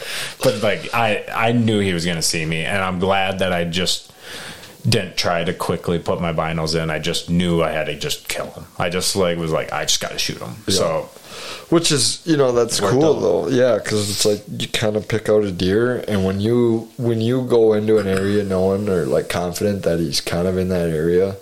[0.42, 3.52] But like I I knew he was going to see me and I'm glad that
[3.52, 4.12] I just
[4.88, 6.90] didn't try to quickly put my binos in.
[6.90, 8.66] I just knew I had to just kill him.
[8.78, 10.56] I just like was like I just got to shoot him.
[10.68, 11.08] So
[11.70, 13.20] Which is, you know, that's cool out.
[13.20, 13.48] though.
[13.48, 17.20] Yeah, because it's like you kind of pick out a deer, and when you when
[17.22, 20.90] you go into an area knowing or like confident that he's kind of in that
[20.90, 21.36] area,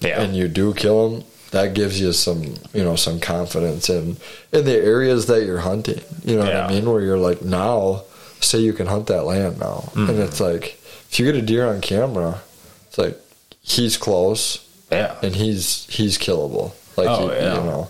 [0.00, 0.20] yeah.
[0.20, 2.42] and you do kill him, that gives you some,
[2.74, 4.16] you know, some confidence in
[4.52, 6.00] in the areas that you're hunting.
[6.24, 6.90] You know what I mean?
[6.90, 8.02] Where you're like, now,
[8.40, 10.10] say you can hunt that land now, Mm-hmm.
[10.10, 10.78] and it's like
[11.10, 12.40] if you get a deer on camera,
[12.86, 13.18] it's like
[13.62, 15.16] he's close yeah.
[15.22, 16.72] and he's he's killable.
[16.96, 17.54] Like Oh, he- yeah.
[17.58, 17.88] you know,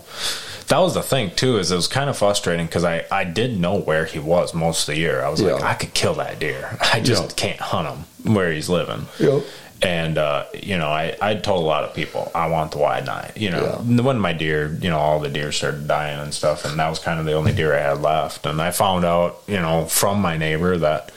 [0.67, 1.57] That was the thing too.
[1.57, 4.87] Is it was kind of frustrating because I I did know where he was most
[4.87, 5.21] of the year.
[5.23, 6.77] I was like I could kill that deer.
[6.93, 7.35] I just Yeah.
[7.35, 9.05] can't hunt him where he's living.
[9.19, 9.43] Yep.
[9.81, 13.05] And uh, you know, I I told a lot of people I want the wide
[13.05, 13.31] nine.
[13.35, 16.77] You know, when my deer, you know, all the deer started dying and stuff, and
[16.79, 18.45] that was kind of the only deer I had left.
[18.45, 21.11] And I found out, you know, from my neighbor that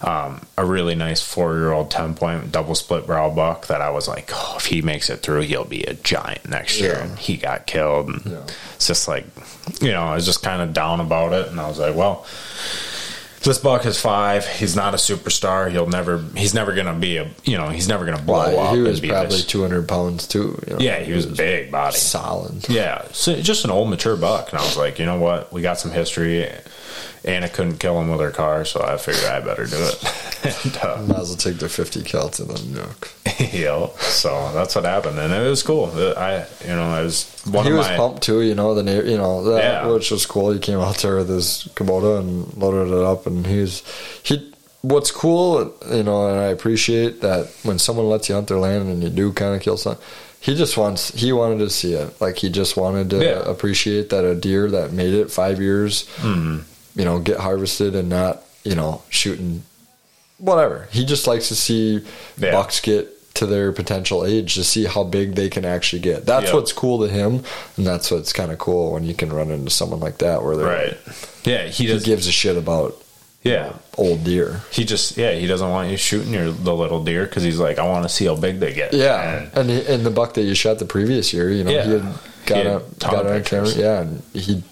[0.00, 3.90] um, a really nice four year old ten point double split brow buck that I
[3.90, 6.92] was like, oh, if he makes it through, he'll be a giant next year.
[6.92, 7.04] Yeah.
[7.04, 8.10] And he got killed.
[8.10, 8.46] And Yeah.
[8.76, 9.24] it's just like,
[9.80, 12.24] you know, I was just kind of down about it, and I was like, well.
[13.42, 14.46] This buck is five.
[14.46, 15.70] He's not a superstar.
[15.70, 16.22] He'll never.
[16.36, 17.30] He's never gonna be a.
[17.44, 17.68] You know.
[17.68, 18.74] He's never gonna blow Well, up.
[18.74, 20.60] he was probably this- 200 pounds too.
[20.66, 20.80] you know.
[20.80, 21.96] yeah, he was big body.
[21.96, 22.68] solid.
[22.68, 25.52] Yeah, so just an old mature buck, and I was like, you know what?
[25.52, 26.50] We got some history.
[27.24, 30.64] Anna couldn't kill him with her car, so I figured I better do it.
[30.64, 33.12] and, uh, Might as well take the 50 cal to the nook.
[33.52, 35.86] you know, so that's what happened, and it was cool.
[36.16, 37.96] I, you know, I was one he of was my.
[37.96, 39.86] pumped too, you know, the na- you know, that, Yeah.
[39.92, 40.52] which was cool.
[40.52, 43.82] He came out there with his Kubota and loaded it up, and he's
[44.22, 44.52] he.
[44.82, 48.88] What's cool, you know, and I appreciate that when someone lets you hunt their land
[48.88, 50.02] and you do kind of kill something.
[50.40, 51.12] He just wants.
[51.14, 52.20] He wanted to see it.
[52.20, 53.42] Like he just wanted to Yeah.
[53.50, 56.62] appreciate that a deer that made it five years, Mhm.
[56.98, 59.62] You know, get harvested and not, you know, shooting.
[60.38, 60.88] Whatever.
[60.92, 62.00] He just likes to see
[62.38, 62.52] Yeah.
[62.52, 66.26] bucks get to their potential age to see how big they can actually get.
[66.26, 66.54] That's Yep.
[66.54, 67.42] what's cool to him,
[67.76, 70.56] and that's what's kind of cool when you can run into someone like that where
[70.56, 70.96] they're Right.
[71.44, 72.02] Yeah, he he does.
[72.04, 73.00] gives a shit about
[73.44, 74.62] Yeah, old deer.
[74.72, 77.78] he just yeah he doesn't want you shooting your the little deer because he's like
[77.78, 78.92] I want to see how big they get.
[78.92, 81.70] Yeah, And- and he, and the buck that you shot the previous year, you know,
[81.70, 81.84] Yeah.
[81.84, 82.02] he had
[82.46, 83.68] got He had a, got of on camera.
[83.70, 84.62] Yeah, and he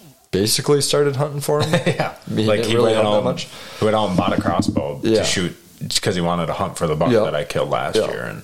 [0.41, 1.71] basically started hunting for him.
[1.87, 3.47] yeah, He like he really went out, much.
[3.79, 5.19] he went out and bought a crossbow Yeah.
[5.19, 7.21] to shoot because he wanted to hunt for the buck Yeah.
[7.21, 8.07] that I killed last Yeah.
[8.09, 8.37] year, and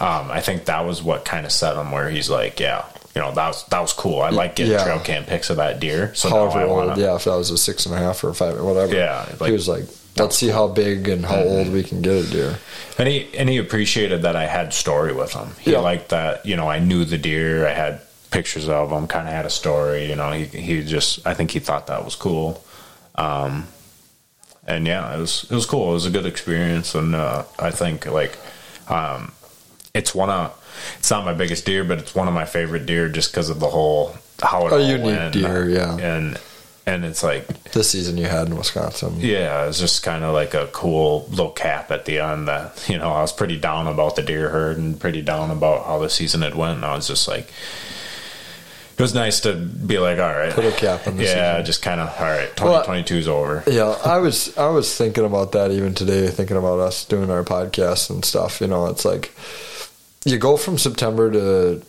[0.00, 2.84] um, I think that was what kind of set him where he's like, yeah,
[3.14, 4.20] you know, that was that was cool.
[4.22, 4.84] I like getting Yeah.
[4.84, 6.12] trail cam pics of that deer.
[6.14, 8.56] So However old, yeah, if that was a six and a half or a five
[8.58, 8.94] or whatever.
[8.94, 9.84] Yeah, like- he was like,
[10.16, 11.48] let's see how big and how Mm-hmm.
[11.58, 12.58] old we can get a deer.
[12.98, 15.48] and he and he appreciated that I had story with him.
[15.60, 15.78] He Yeah.
[15.80, 17.66] liked that you know I knew the deer.
[17.68, 18.00] I had
[18.30, 19.06] pictures of him.
[19.06, 20.06] Kind of had a story.
[20.08, 22.64] You know, he he just I think he thought that was cool.
[23.16, 23.66] Um,
[24.66, 25.90] and yeah, it was it was cool.
[25.90, 28.36] It was a good experience, and uh, I think like
[28.88, 29.32] um,
[29.94, 30.56] it's one of
[30.98, 33.60] it's not my biggest deer, but it's one of my favorite deer just because of
[33.60, 35.32] the whole how it A all unique went.
[35.34, 35.96] deer, yeah.
[35.98, 36.38] and
[36.86, 39.16] and it's like This season you had in Wisconsin.
[39.18, 42.48] yeah, it's just kind of like a cool little cap at the end.
[42.48, 45.84] That you know, I was pretty down about the deer herd and pretty down about
[45.86, 46.76] how the season had went.
[46.76, 47.48] And I was just like,
[49.00, 51.64] it was nice to be like, all right, Put a cap on the yeah, season.
[51.64, 52.54] just kind of all right.
[52.54, 53.64] Twenty twenty two is over.
[53.66, 57.42] Yeah, I was I was thinking about that even today, thinking about us doing our
[57.42, 58.60] podcast and stuff.
[58.60, 59.34] You know, it's like
[60.24, 61.82] you go from September to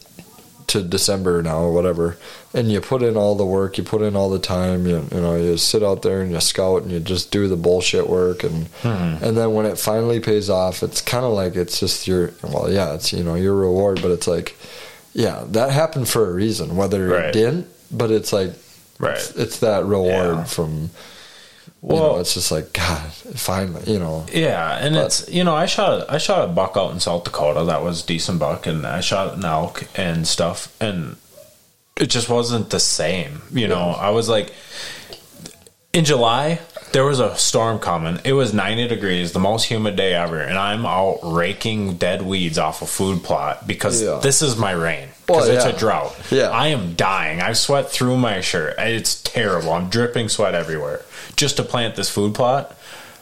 [0.67, 2.17] to December now or whatever,
[2.53, 4.87] and you put in all the work, you put in all the time.
[4.87, 7.57] You, you know, you sit out there and you scout and you just do the
[7.57, 8.87] bullshit work, and hmm.
[8.87, 12.71] and then when it finally pays off, it's kind of like it's just your well,
[12.71, 14.55] yeah, it's you know your reward, but it's like
[15.13, 17.25] yeah, that happened for a reason, whether Right.
[17.25, 18.51] it didn't, but it's like
[18.99, 19.17] Right.
[19.17, 20.43] it's, it's that reward Yeah.
[20.45, 20.89] from.
[21.83, 23.11] Well- you know, it's just like God.
[23.35, 24.25] Finally, you know.
[24.31, 27.23] Yeah, and But- it's you know I shot I shot a buck out in South
[27.23, 31.15] Dakota that was a decent buck, and I shot an elk and stuff, and
[31.97, 33.41] it just wasn't the same.
[33.51, 34.53] You know, I was like
[35.93, 36.59] in July
[36.93, 38.19] there was a storm coming.
[38.23, 42.57] It was ninety degrees, the most humid day ever, and I'm out raking dead weeds
[42.57, 44.19] off a food plot because Yeah.
[44.21, 45.07] this is my rain.
[45.25, 45.71] Because Well, it's yeah.
[45.71, 46.15] a drought.
[46.29, 46.49] Yeah.
[46.49, 47.41] I am dying.
[47.41, 48.75] I've sweat through my shirt.
[48.77, 49.71] It's terrible.
[49.71, 51.01] I'm dripping sweat everywhere
[51.37, 52.75] just to plant this food plot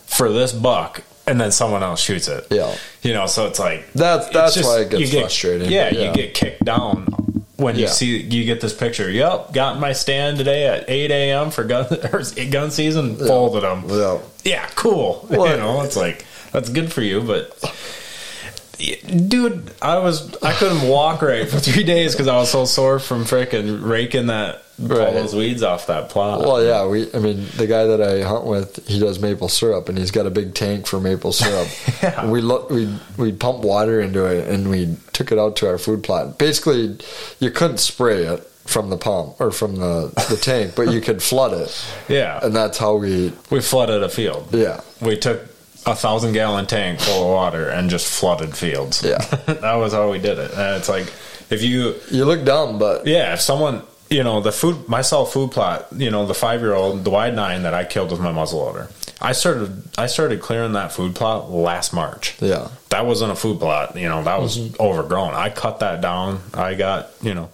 [0.07, 2.47] for this buck, and then someone else shoots it.
[2.49, 2.73] Yeah.
[3.03, 6.07] you know, so it's like That's- that's why it gets you get- frustrating, Yeah, yeah.
[6.09, 9.09] you get kicked down when you see you get this picture.
[9.09, 11.51] Yep, got my stand today at eight a.m.
[11.51, 13.15] for gun or gun season.
[13.17, 13.83] Folded them.
[13.87, 14.19] Yeah.
[14.43, 15.25] Yeah, cool.
[15.29, 17.55] Well- you know, it's like that's good for you, but.
[18.79, 22.99] Dude, I was I couldn't walk right for three days because I was so sore
[22.99, 25.13] from frickin' raking that all Right.
[25.13, 26.39] those weeds off that plot.
[26.39, 27.13] Well, yeah, we.
[27.13, 30.25] I mean, the guy that I hunt with, he does maple syrup, and he's got
[30.25, 31.67] a big tank for maple syrup.
[32.01, 32.27] Yeah.
[32.27, 35.77] We look, we we pump water into it, and we took it out to our
[35.77, 36.37] food plot.
[36.37, 36.97] Basically,
[37.41, 41.21] you couldn't spray it from the pump or from the the tank, but you could
[41.21, 43.33] flood it, yeah, and that's how we.
[43.49, 44.47] we flooded a field.
[44.53, 45.41] Yeah, We took
[45.91, 49.03] a thousand gallon tank full of water and just flooded fields.
[49.03, 49.17] Yeah.
[49.45, 50.51] that was how we did it.
[50.51, 51.11] And it's like
[51.49, 55.51] if you you look dumb, but Yeah, if someone, you know, the food, myself food
[55.51, 58.31] plot, you know, the five year old, the wide nine that I killed with my
[58.31, 58.91] muzzleloader.
[59.21, 62.41] I started, I started clearing that food plot last March.
[62.41, 64.81] yeah, That wasn't a food plot, you know, that was mm-hmm.
[64.81, 65.33] overgrown.
[65.33, 66.39] I cut that down.
[66.53, 67.49] I got, you know,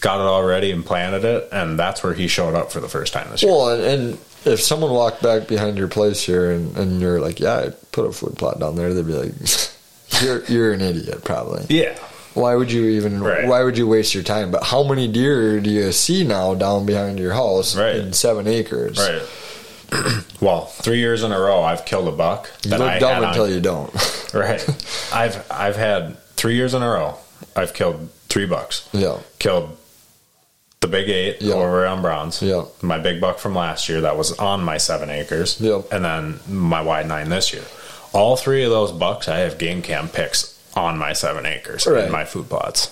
[0.00, 2.88] got it all ready and planted it, and that's where he showed up for the
[2.88, 3.50] first time this year.
[3.50, 7.40] Well, and, and if someone walked back behind your place here and, and you're like,
[7.40, 9.32] yeah, I put a food plot down there, they'd be like,
[10.22, 11.64] you're you're an idiot, probably.
[11.68, 11.96] Yeah,
[12.34, 13.22] Why would you even?
[13.22, 13.46] Right.
[13.46, 14.50] Why would you waste your time?
[14.50, 17.96] But how many deer do you see now down behind your house Right.
[17.96, 18.98] in seven acres?
[18.98, 19.22] right.
[20.40, 23.24] well, three years in a row, I've killed a buck You look I dumb had
[23.24, 23.92] on- until you don't.
[24.34, 24.66] Right.
[25.12, 27.18] I've I've had three years in a row.
[27.54, 28.88] I've killed three bucks.
[28.92, 29.76] yeah, Killed
[30.82, 31.54] the big eight Yeah.
[31.54, 32.42] over on Browns.
[32.42, 32.64] Yeah.
[32.82, 35.56] My big buck from last year that was on my seven acres.
[35.58, 35.80] Yeah.
[35.90, 37.62] And then my wide nine this year.
[38.12, 42.04] All three of those bucks I have game cam picks on my seven acres Right.
[42.04, 42.90] in my food plots.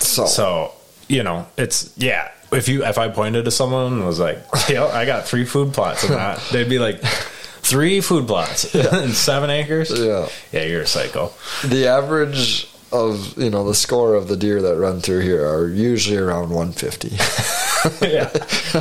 [0.00, 0.72] so, So,
[1.08, 2.30] you know, it's yeah.
[2.52, 4.38] If you if I pointed to someone and was like,
[4.68, 9.10] "Yo, I got three food plots," in that they'd be like, three food plots in
[9.12, 10.28] seven acres." Yeah.
[10.52, 11.32] yeah, you're a psycho.
[11.64, 15.68] the average of you know the score of the deer that run through here are
[15.68, 17.08] usually around 150
[18.06, 18.28] yeah,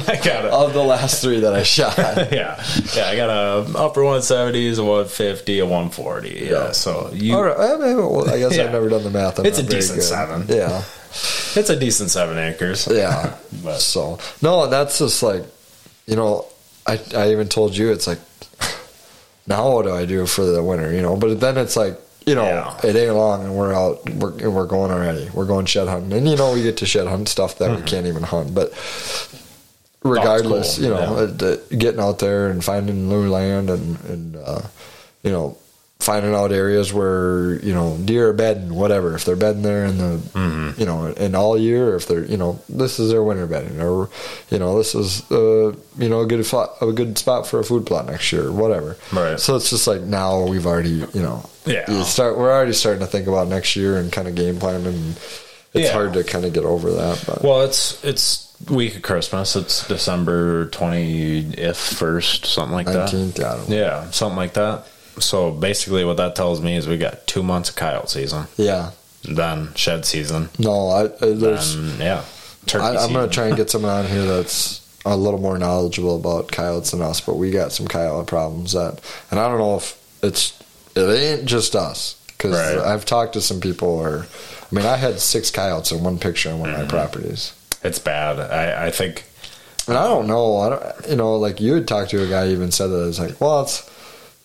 [0.07, 0.51] I got it.
[0.51, 1.97] of the last three that I shot.
[2.31, 2.63] yeah,
[2.95, 6.29] yeah, I got a upper 170s, a 150, a 140.
[6.29, 6.71] Yeah, Yeah.
[6.71, 8.63] so you, All right, I, mean, well, I guess Yeah.
[8.65, 9.37] I've never done the math.
[9.39, 10.05] I'm It's a decent good.
[10.05, 10.45] seven.
[10.47, 10.83] Yeah.
[11.55, 12.87] it's a decent seven acres.
[12.91, 13.35] Yeah.
[13.63, 15.43] But- so no, that's just like,
[16.07, 16.45] you know,
[16.87, 18.19] I I even told you it's like,
[19.47, 20.91] now what do I do for the winter?
[20.91, 22.79] You know, but then it's like, you know, Yeah.
[22.89, 25.29] it ain't long and we're out, we're we're going already.
[25.33, 27.81] We're going shed hunting, and you know, we get to shed hunt stuff that we
[27.83, 28.71] can't even hunt, but.
[30.03, 30.83] Regardless, cool.
[30.85, 30.99] you know,
[31.39, 31.47] Yeah.
[31.47, 34.61] uh, getting out there and finding new land and and uh,
[35.23, 35.57] you know
[36.05, 39.15] finding out areas where you know deer are bedding, whatever.
[39.15, 40.79] If they're bedding there in the Mm-hmm.
[40.79, 43.81] you know in all year, or if they're you know this is their winter bedding,
[43.81, 44.09] or
[44.49, 46.45] you know this is uh, you know a good
[46.81, 48.97] a good spot for a food plot next year, whatever.
[49.11, 49.39] Right.
[49.39, 51.89] So it's just like now we've already you know Yeah.
[51.91, 54.85] you start we're already starting to think about next year and kind of game plan
[54.85, 55.19] and.
[55.73, 55.91] It's Yeah.
[55.93, 59.57] hard to kind of get over that, but Well, it's it's week of Christmas.
[59.57, 63.09] It's December twentieth, first, something like that.
[63.09, 63.75] 19th, yeah, I don't know.
[63.75, 64.87] Yeah, something like that.
[65.19, 68.91] So basically, what that tells me is we got two months of coyote season, yeah,
[69.23, 72.23] then shed season, no, I, I there's then yeah,
[72.65, 76.15] turkey I, going to try and get someone on here that's a little more knowledgeable
[76.15, 78.99] about coyotes than us, but we got some coyote problems that,
[79.31, 80.61] and I don't know if it's
[80.95, 82.85] it ain't just us because Right.
[82.85, 84.25] I've talked to some people or,
[84.71, 86.81] I mean, I had six coyotes in one picture on one Mm-hmm.
[86.81, 88.39] of my properties, It's bad.
[88.39, 89.25] I, I think
[89.87, 92.47] and I don't know, I don't, you know, like you had talked to a guy
[92.49, 93.89] even said that it's like, well, it's.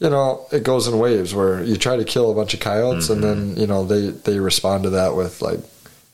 [0.00, 3.10] You know, it goes in waves where you try to kill a bunch of coyotes,
[3.10, 3.60] and then mm-hmm.
[3.60, 5.60] you know they they respond to that with like,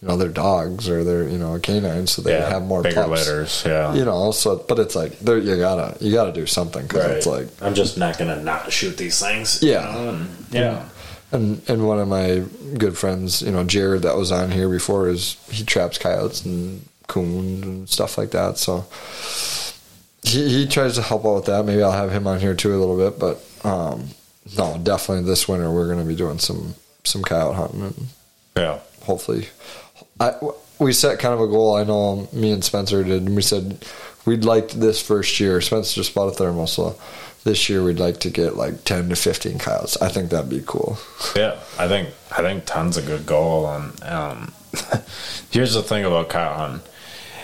[0.02, 3.04] you know, their dogs or their you know canines, so they yeah, have more bigger
[3.04, 3.28] pups.
[3.28, 3.62] litters.
[3.64, 7.10] Yeah, you know so but it's like there you gotta you gotta do something because
[7.12, 9.62] it's like I'm just not gonna not shoot these things.
[9.62, 9.88] Yeah.
[9.88, 10.88] you know, and- yeah.
[11.30, 12.44] and and one of my
[12.78, 16.88] good friends you know jared that was on here before is he traps coyotes and
[17.08, 18.84] coons and stuff like that so
[20.22, 22.74] he, he tries to help out with that maybe i'll have him on here too
[22.74, 24.08] a little bit but um
[24.56, 26.74] no definitely this winter we're going to be doing some
[27.04, 28.06] some coyote hunting and
[28.56, 28.78] yeah.
[29.02, 29.48] hopefully
[30.20, 30.34] I,
[30.78, 33.84] we set kind of a goal i know me and spencer did and we said
[34.24, 36.98] we'd like this first year spencer just bought a thermal so
[37.44, 40.62] this year we'd like to get like 10 to 15 coyotes i think that'd be
[40.66, 40.98] cool
[41.36, 43.68] Yeah, I think I think tons a good goal.
[43.70, 44.52] And um,
[45.50, 46.80] here's the thing about coyote hunting: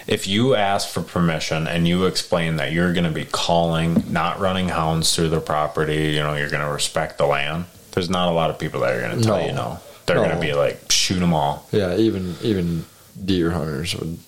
[0.06, 4.38] if you ask for permission and you explain that you're going to be calling, not
[4.40, 7.66] running hounds through the property, you know, you're going to respect the land.
[7.92, 9.46] There's not a lot of people that are going to tell No.
[9.46, 9.80] you no.
[10.06, 10.24] They're No.
[10.24, 11.68] going to be like, shoot them all.
[11.72, 12.84] yeah even even
[13.24, 14.18] deer hunters would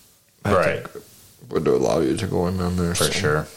[0.45, 0.85] I Right.
[1.49, 3.11] would allow you to go in on there For so.
[3.11, 3.47] sure.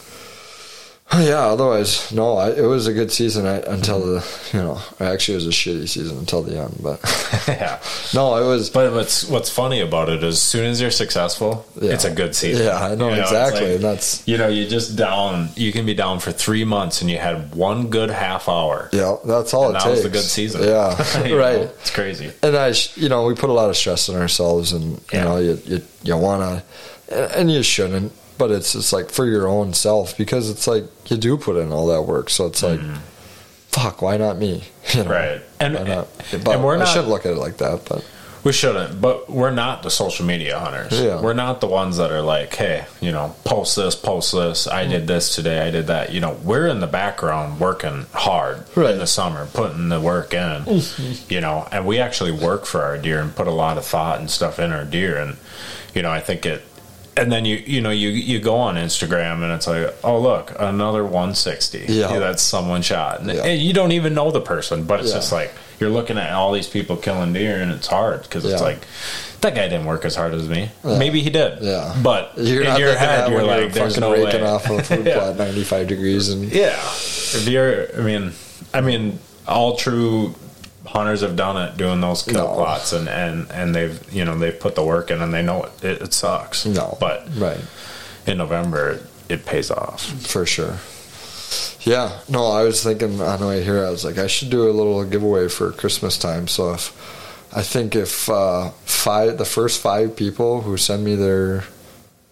[1.17, 5.33] yeah otherwise no I, it was a good season I, until the you know actually
[5.35, 6.99] it was a shitty season until the end but
[7.47, 7.79] yeah.
[8.13, 11.65] no it was But what's what's funny about it is, as soon as you're successful,
[11.81, 11.93] Yeah.
[11.93, 12.65] it's a good season.
[12.65, 15.49] Yeah, I know, it's exactly, like, and that's- you know, you just down.
[15.55, 18.89] You can be down for three months, and you had one good half hour.
[18.93, 20.63] yeah that's all and it that takes was a good season.
[20.63, 22.31] yeah You know, right it's crazy.
[22.43, 25.23] and I, you know, we put a lot of stress on ourselves, and you Yeah.
[25.23, 26.41] know, you you, you want
[27.09, 30.85] to, and you shouldn't, but it's just like for your own self because it's like
[31.11, 32.95] you do put in all that work, so it's like, mm-hmm.
[33.67, 34.63] fuck, why not me?
[34.95, 35.11] You know.
[35.11, 35.41] Right.
[35.59, 36.07] And- why not?
[36.33, 38.03] and we're I not- shouldn't look at it like that, but
[38.43, 40.99] We shouldn't, but we're not the social media hunters.
[40.99, 41.21] Yeah.
[41.21, 44.65] We're not the ones that are like, hey, you know, post this, post this.
[44.65, 45.59] I did this today.
[45.67, 46.13] I did that.
[46.13, 48.93] You know, we're in the background working hard Right.
[48.93, 50.63] in the summer, putting the work in.
[51.29, 54.19] You know, and we actually work for our deer and put a lot of thought
[54.21, 55.17] and stuff in our deer.
[55.17, 55.35] And
[55.93, 56.63] you know, I think it.
[57.21, 60.53] And then you you know you you go on Instagram and it's like oh look
[60.59, 62.17] another 160 Yeah.
[62.19, 63.43] that's someone shot and, Yeah.
[63.43, 65.15] and you don't even know the person but it's Yeah.
[65.15, 68.61] just like you're looking at all these people killing deer and it's hard because it's
[68.61, 68.79] like
[69.41, 70.69] that guy didn't work as hard as me.
[70.83, 71.61] Maybe he did.
[71.61, 71.95] Yeah.
[72.03, 74.41] But you're in your head, you're like, you're there's fucking no way.
[74.43, 76.75] off of a food plot ninety five degrees, and Yeah.
[76.75, 78.33] If you're, I mean,
[78.73, 79.17] I mean,
[79.47, 80.35] all true
[80.85, 82.53] hunters have done it doing those kill No.
[82.55, 85.63] plots and, and, and they've, you know, they've put the work in and they know
[85.63, 86.65] it, it, it sucks.
[86.65, 87.59] no, But right.
[88.25, 90.03] in November, it, it pays off.
[90.27, 90.77] For sure.
[91.81, 94.69] Yeah, no, I was thinking on the way here, I was like, I should do
[94.69, 96.47] a little giveaway for Christmas time.
[96.47, 96.91] So if
[97.55, 101.61] I think if uh, five, the first five people who send me their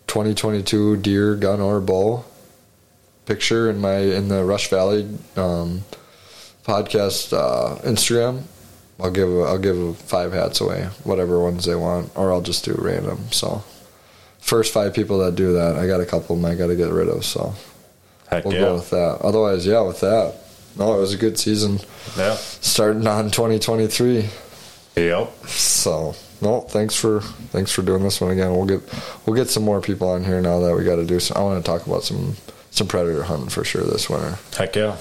[0.07, 2.23] 2022 deer, gun, or bow
[3.25, 5.83] picture in my in the Rush Valley um,
[6.67, 8.43] podcast uh, Instagram,
[8.99, 12.75] I'll give I'll give five hats away, whatever ones they want, or I'll just do
[12.77, 13.31] random.
[13.31, 13.63] So
[14.39, 16.75] first five people that do that, I got a couple of them I got to
[16.75, 17.23] get rid of.
[17.25, 17.53] So
[18.29, 18.59] Heck we'll yeah.
[18.61, 19.19] go with that.
[19.21, 20.35] Otherwise, yeah, with that.
[20.77, 21.79] No, it was a good season
[22.17, 22.35] Yeah.
[22.35, 24.29] starting on 2023.
[24.95, 25.47] Yep.
[25.47, 27.21] So no, thanks for
[27.51, 28.51] thanks for doing this one again.
[28.53, 28.81] We'll get
[29.25, 31.19] we'll get some more people on here now that we got to do.
[31.19, 32.35] Some, I want to talk about some
[32.71, 34.37] some predator hunting for sure this winter.
[34.55, 34.97] Heck yeah.